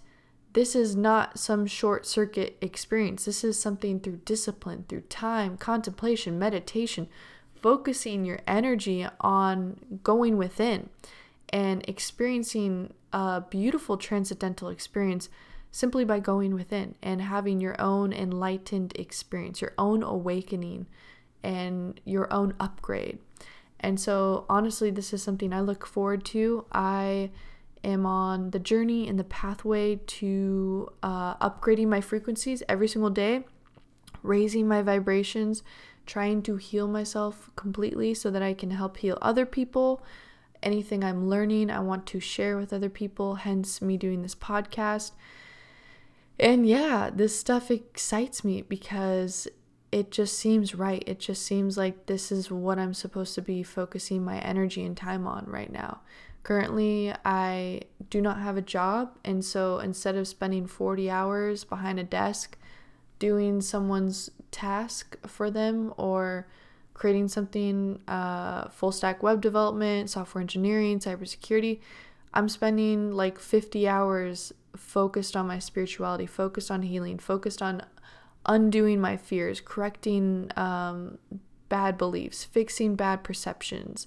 this 0.52 0.76
is 0.76 0.94
not 0.94 1.38
some 1.38 1.66
short 1.66 2.06
circuit 2.06 2.56
experience. 2.60 3.24
This 3.24 3.42
is 3.42 3.58
something 3.58 3.98
through 3.98 4.20
discipline, 4.24 4.84
through 4.88 5.02
time, 5.02 5.56
contemplation, 5.56 6.38
meditation, 6.38 7.08
focusing 7.60 8.24
your 8.24 8.40
energy 8.46 9.06
on 9.20 9.98
going 10.04 10.36
within 10.36 10.90
and 11.48 11.82
experiencing 11.88 12.92
a 13.12 13.42
beautiful 13.48 13.96
transcendental 13.96 14.68
experience 14.68 15.28
simply 15.74 16.04
by 16.04 16.20
going 16.20 16.54
within 16.54 16.94
and 17.02 17.20
having 17.20 17.60
your 17.60 17.74
own 17.80 18.12
enlightened 18.12 18.92
experience, 18.94 19.60
your 19.60 19.74
own 19.76 20.04
awakening, 20.04 20.86
and 21.42 22.00
your 22.04 22.32
own 22.32 22.54
upgrade. 22.60 23.18
And 23.80 23.98
so, 23.98 24.46
honestly, 24.48 24.92
this 24.92 25.12
is 25.12 25.20
something 25.20 25.52
I 25.52 25.62
look 25.62 25.84
forward 25.84 26.24
to. 26.26 26.64
I 26.70 27.32
am 27.82 28.06
on 28.06 28.52
the 28.52 28.60
journey 28.60 29.08
and 29.08 29.18
the 29.18 29.24
pathway 29.24 29.96
to 29.96 30.92
uh, 31.02 31.34
upgrading 31.38 31.88
my 31.88 32.00
frequencies 32.00 32.62
every 32.68 32.86
single 32.86 33.10
day, 33.10 33.44
raising 34.22 34.68
my 34.68 34.80
vibrations, 34.80 35.64
trying 36.06 36.40
to 36.42 36.54
heal 36.54 36.86
myself 36.86 37.50
completely 37.56 38.14
so 38.14 38.30
that 38.30 38.44
I 38.44 38.54
can 38.54 38.70
help 38.70 38.98
heal 38.98 39.18
other 39.20 39.44
people. 39.44 40.04
Anything 40.62 41.02
I'm 41.02 41.28
learning, 41.28 41.68
I 41.68 41.80
want 41.80 42.06
to 42.06 42.20
share 42.20 42.58
with 42.58 42.72
other 42.72 42.88
people, 42.88 43.34
hence 43.34 43.82
me 43.82 43.96
doing 43.96 44.22
this 44.22 44.36
podcast. 44.36 45.10
And 46.38 46.66
yeah, 46.66 47.10
this 47.14 47.38
stuff 47.38 47.70
excites 47.70 48.44
me 48.44 48.62
because 48.62 49.46
it 49.92 50.10
just 50.10 50.36
seems 50.38 50.74
right. 50.74 51.04
It 51.06 51.20
just 51.20 51.42
seems 51.42 51.76
like 51.76 52.06
this 52.06 52.32
is 52.32 52.50
what 52.50 52.78
I'm 52.78 52.94
supposed 52.94 53.34
to 53.36 53.42
be 53.42 53.62
focusing 53.62 54.24
my 54.24 54.40
energy 54.40 54.84
and 54.84 54.96
time 54.96 55.26
on 55.26 55.44
right 55.46 55.70
now. 55.70 56.00
Currently, 56.42 57.14
I 57.24 57.82
do 58.10 58.20
not 58.20 58.38
have 58.40 58.56
a 58.56 58.62
job, 58.62 59.16
and 59.24 59.42
so 59.42 59.78
instead 59.78 60.16
of 60.16 60.28
spending 60.28 60.66
40 60.66 61.08
hours 61.08 61.64
behind 61.64 61.98
a 61.98 62.04
desk 62.04 62.58
doing 63.18 63.60
someone's 63.60 64.30
task 64.50 65.16
for 65.26 65.50
them 65.50 65.94
or 65.96 66.46
creating 66.92 67.28
something 67.28 68.00
uh, 68.08 68.68
full 68.68 68.92
stack 68.92 69.22
web 69.22 69.40
development, 69.40 70.10
software 70.10 70.42
engineering, 70.42 70.98
cybersecurity. 70.98 71.80
I'm 72.32 72.48
spending 72.48 73.12
like 73.12 73.38
50 73.38 73.88
hours 73.88 74.52
focused 74.76 75.36
on 75.36 75.46
my 75.46 75.58
spirituality, 75.58 76.26
focused 76.26 76.70
on 76.70 76.82
healing, 76.82 77.18
focused 77.18 77.62
on 77.62 77.82
undoing 78.46 79.00
my 79.00 79.16
fears, 79.16 79.60
correcting 79.60 80.50
um, 80.56 81.18
bad 81.68 81.96
beliefs, 81.96 82.44
fixing 82.44 82.94
bad 82.94 83.24
perceptions. 83.24 84.06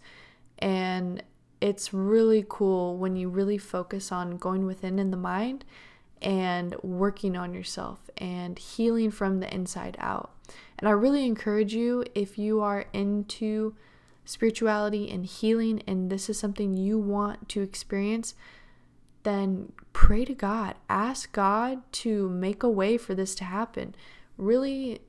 And 0.59 1.23
it's 1.59 1.93
really 1.93 2.45
cool 2.47 2.97
when 2.97 3.15
you 3.15 3.29
really 3.29 3.57
focus 3.57 4.11
on 4.11 4.37
going 4.37 4.65
within 4.65 4.99
in 4.99 5.11
the 5.11 5.17
mind 5.17 5.65
and 6.21 6.75
working 6.81 7.35
on 7.35 7.53
yourself 7.53 8.09
and 8.17 8.57
healing 8.57 9.11
from 9.11 9.39
the 9.39 9.53
inside 9.53 9.97
out. 9.99 10.31
And 10.79 10.87
I 10.87 10.91
really 10.91 11.25
encourage 11.25 11.73
you 11.73 12.05
if 12.15 12.37
you 12.37 12.61
are 12.61 12.85
into 12.93 13.75
spirituality 14.25 15.09
and 15.09 15.25
healing 15.25 15.81
and 15.87 16.09
this 16.09 16.29
is 16.29 16.37
something 16.37 16.75
you 16.75 16.97
want 16.97 17.49
to 17.49 17.61
experience, 17.61 18.35
then 19.27 19.73
pray 19.91 20.23
to 20.23 20.33
God. 20.33 20.75
Ask 20.89 21.33
God 21.33 21.81
to 21.91 22.29
make 22.29 22.63
a 22.63 22.69
way 22.69 22.97
for 22.97 23.13
this 23.13 23.35
to 23.35 23.43
happen. 23.43 23.93
Really 24.37 24.99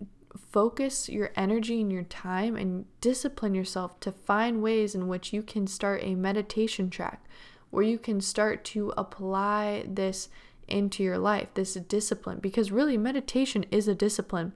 focus 0.51 1.09
your 1.09 1.31
energy 1.37 1.81
and 1.81 1.93
your 1.93 2.03
time 2.03 2.57
and 2.57 2.85
discipline 3.01 3.55
yourself 3.55 4.01
to 4.01 4.11
find 4.11 4.63
ways 4.63 4.95
in 4.95 5.07
which 5.07 5.33
you 5.33 5.43
can 5.43 5.67
start 5.67 6.01
a 6.03 6.17
meditation 6.17 6.91
track 6.91 7.25
where 7.71 7.85
you 7.85 7.99
can 7.99 8.21
start 8.21 8.65
to 8.65 8.93
apply 8.97 9.85
this 9.87 10.29
into 10.67 11.03
your 11.03 11.19
life, 11.19 11.49
this 11.55 11.75
discipline, 11.75 12.39
because 12.39 12.73
really 12.73 12.97
meditation 12.97 13.65
is 13.71 13.87
a 13.87 13.95
discipline. 13.95 14.53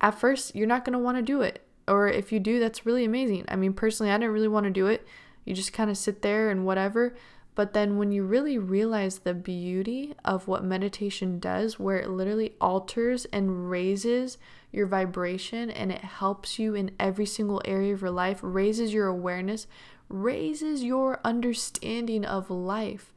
At 0.00 0.18
first, 0.18 0.54
you're 0.54 0.66
not 0.66 0.84
going 0.84 0.92
to 0.92 0.98
want 0.98 1.16
to 1.16 1.22
do 1.22 1.40
it. 1.40 1.66
Or 1.88 2.08
if 2.08 2.30
you 2.30 2.38
do, 2.38 2.60
that's 2.60 2.86
really 2.86 3.04
amazing. 3.04 3.46
I 3.48 3.56
mean, 3.56 3.72
personally, 3.72 4.12
I 4.12 4.18
didn't 4.18 4.32
really 4.32 4.48
want 4.48 4.64
to 4.64 4.70
do 4.70 4.86
it. 4.86 5.06
You 5.44 5.54
just 5.54 5.72
kind 5.72 5.90
of 5.90 5.98
sit 5.98 6.22
there 6.22 6.50
and 6.50 6.64
whatever. 6.64 7.16
But 7.54 7.74
then 7.74 7.98
when 7.98 8.12
you 8.12 8.24
really 8.24 8.56
realize 8.56 9.18
the 9.18 9.34
beauty 9.34 10.14
of 10.24 10.48
what 10.48 10.64
meditation 10.64 11.38
does, 11.38 11.78
where 11.78 11.98
it 11.98 12.08
literally 12.08 12.54
alters 12.60 13.26
and 13.26 13.70
raises 13.70 14.38
your 14.70 14.86
vibration 14.86 15.70
and 15.70 15.92
it 15.92 16.00
helps 16.00 16.58
you 16.58 16.74
in 16.74 16.92
every 16.98 17.26
single 17.26 17.60
area 17.64 17.92
of 17.92 18.00
your 18.00 18.10
life, 18.10 18.38
raises 18.42 18.94
your 18.94 19.06
awareness, 19.06 19.66
raises 20.08 20.82
your 20.82 21.20
understanding 21.24 22.24
of 22.24 22.50
life, 22.50 23.12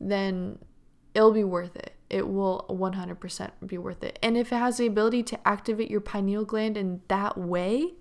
then 0.00 0.58
it'll 1.14 1.32
be 1.32 1.44
worth 1.44 1.74
it. 1.74 1.94
It 2.08 2.28
will 2.28 2.66
100% 2.68 3.50
be 3.66 3.78
worth 3.78 4.04
it. 4.04 4.18
And 4.22 4.36
if 4.36 4.52
it 4.52 4.56
has 4.56 4.78
the 4.78 4.86
ability 4.86 5.24
to 5.24 5.48
activate 5.48 5.90
your 5.90 6.00
pineal 6.00 6.44
gland 6.44 6.76
in 6.76 7.00
that 7.08 7.36
way, 7.36 7.94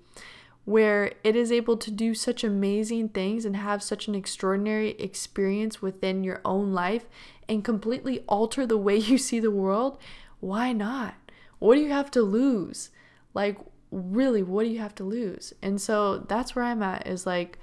where 0.69 1.11
it 1.23 1.35
is 1.35 1.51
able 1.51 1.75
to 1.75 1.89
do 1.89 2.13
such 2.13 2.43
amazing 2.43 3.09
things 3.09 3.43
and 3.43 3.55
have 3.55 3.81
such 3.81 4.07
an 4.07 4.13
extraordinary 4.13 4.91
experience 4.99 5.81
within 5.81 6.23
your 6.23 6.39
own 6.45 6.73
life 6.73 7.07
and 7.47 7.65
completely 7.65 8.19
alter 8.27 8.67
the 8.67 8.77
way 8.77 8.95
you 9.11 9.17
see 9.17 9.39
the 9.39 9.49
world, 9.49 9.97
why 10.39 10.71
not? 10.71 11.15
What 11.57 11.73
do 11.73 11.81
you 11.81 11.89
have 11.89 12.11
to 12.11 12.21
lose? 12.21 12.91
Like, 13.33 13.57
really, 13.89 14.43
what 14.43 14.61
do 14.61 14.69
you 14.69 14.77
have 14.77 14.93
to 14.95 15.03
lose? 15.03 15.53
And 15.63 15.81
so 15.81 16.19
that's 16.19 16.55
where 16.55 16.65
I'm 16.65 16.83
at 16.83 17.07
is 17.07 17.25
like, 17.25 17.57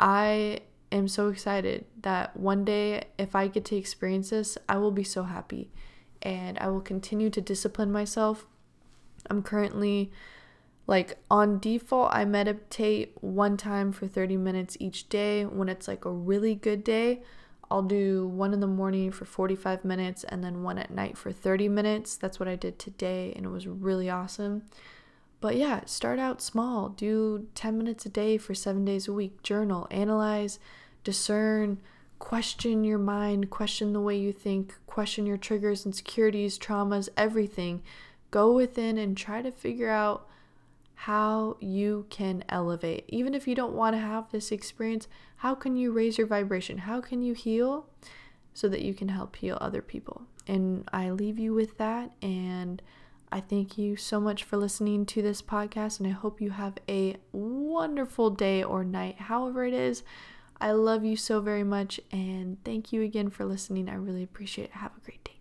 I 0.00 0.60
am 0.90 1.06
so 1.06 1.28
excited 1.28 1.84
that 2.00 2.34
one 2.34 2.64
day, 2.64 3.08
if 3.18 3.36
I 3.36 3.48
get 3.48 3.66
to 3.66 3.76
experience 3.76 4.30
this, 4.30 4.56
I 4.66 4.78
will 4.78 4.90
be 4.90 5.04
so 5.04 5.24
happy 5.24 5.70
and 6.22 6.58
I 6.60 6.68
will 6.68 6.80
continue 6.80 7.28
to 7.28 7.42
discipline 7.42 7.92
myself. 7.92 8.46
I'm 9.28 9.42
currently 9.42 10.10
like 10.88 11.18
on 11.30 11.58
default, 11.58 12.08
I 12.12 12.24
meditate 12.24 13.12
one 13.20 13.58
time 13.58 13.92
for 13.92 14.08
30 14.08 14.38
minutes 14.38 14.74
each 14.80 15.10
day. 15.10 15.44
When 15.44 15.68
it's 15.68 15.86
like 15.86 16.06
a 16.06 16.10
really 16.10 16.54
good 16.54 16.82
day, 16.82 17.20
I'll 17.70 17.82
do 17.82 18.26
one 18.26 18.54
in 18.54 18.60
the 18.60 18.66
morning 18.66 19.12
for 19.12 19.26
45 19.26 19.84
minutes 19.84 20.24
and 20.24 20.42
then 20.42 20.62
one 20.62 20.78
at 20.78 20.90
night 20.90 21.18
for 21.18 21.30
30 21.30 21.68
minutes. 21.68 22.16
That's 22.16 22.40
what 22.40 22.48
I 22.48 22.56
did 22.56 22.78
today, 22.78 23.34
and 23.36 23.44
it 23.44 23.50
was 23.50 23.66
really 23.66 24.08
awesome. 24.08 24.62
But 25.42 25.56
yeah, 25.56 25.82
start 25.84 26.18
out 26.18 26.40
small. 26.40 26.88
Do 26.88 27.48
10 27.54 27.76
minutes 27.76 28.06
a 28.06 28.08
day 28.08 28.38
for 28.38 28.54
seven 28.54 28.86
days 28.86 29.06
a 29.06 29.12
week. 29.12 29.42
Journal, 29.42 29.86
analyze, 29.90 30.58
discern, 31.04 31.80
question 32.18 32.82
your 32.82 32.98
mind, 32.98 33.50
question 33.50 33.92
the 33.92 34.00
way 34.00 34.16
you 34.16 34.32
think, 34.32 34.74
question 34.86 35.26
your 35.26 35.36
triggers, 35.36 35.84
insecurities, 35.84 36.58
traumas, 36.58 37.10
everything. 37.14 37.82
Go 38.30 38.52
within 38.52 38.96
and 38.96 39.14
try 39.14 39.42
to 39.42 39.52
figure 39.52 39.90
out 39.90 40.26
how 41.02 41.56
you 41.60 42.04
can 42.10 42.42
elevate. 42.48 43.04
Even 43.06 43.32
if 43.32 43.46
you 43.46 43.54
don't 43.54 43.72
want 43.72 43.94
to 43.94 44.00
have 44.00 44.32
this 44.32 44.50
experience, 44.50 45.06
how 45.36 45.54
can 45.54 45.76
you 45.76 45.92
raise 45.92 46.18
your 46.18 46.26
vibration? 46.26 46.78
How 46.78 47.00
can 47.00 47.22
you 47.22 47.34
heal 47.34 47.86
so 48.52 48.68
that 48.68 48.82
you 48.82 48.92
can 48.94 49.10
help 49.10 49.36
heal 49.36 49.56
other 49.60 49.80
people? 49.80 50.22
And 50.48 50.88
I 50.92 51.10
leave 51.10 51.38
you 51.38 51.54
with 51.54 51.78
that. 51.78 52.10
And 52.20 52.82
I 53.30 53.40
thank 53.40 53.78
you 53.78 53.94
so 53.94 54.18
much 54.20 54.42
for 54.42 54.56
listening 54.56 55.06
to 55.06 55.22
this 55.22 55.40
podcast. 55.40 56.00
And 56.00 56.08
I 56.08 56.10
hope 56.10 56.40
you 56.40 56.50
have 56.50 56.74
a 56.88 57.16
wonderful 57.30 58.30
day 58.30 58.64
or 58.64 58.82
night, 58.82 59.20
however 59.20 59.64
it 59.64 59.74
is. 59.74 60.02
I 60.60 60.72
love 60.72 61.04
you 61.04 61.14
so 61.14 61.40
very 61.40 61.62
much. 61.62 62.00
And 62.10 62.56
thank 62.64 62.92
you 62.92 63.02
again 63.02 63.30
for 63.30 63.44
listening. 63.44 63.88
I 63.88 63.94
really 63.94 64.24
appreciate 64.24 64.64
it. 64.64 64.70
Have 64.72 64.96
a 64.96 65.00
great 65.04 65.22
day. 65.22 65.37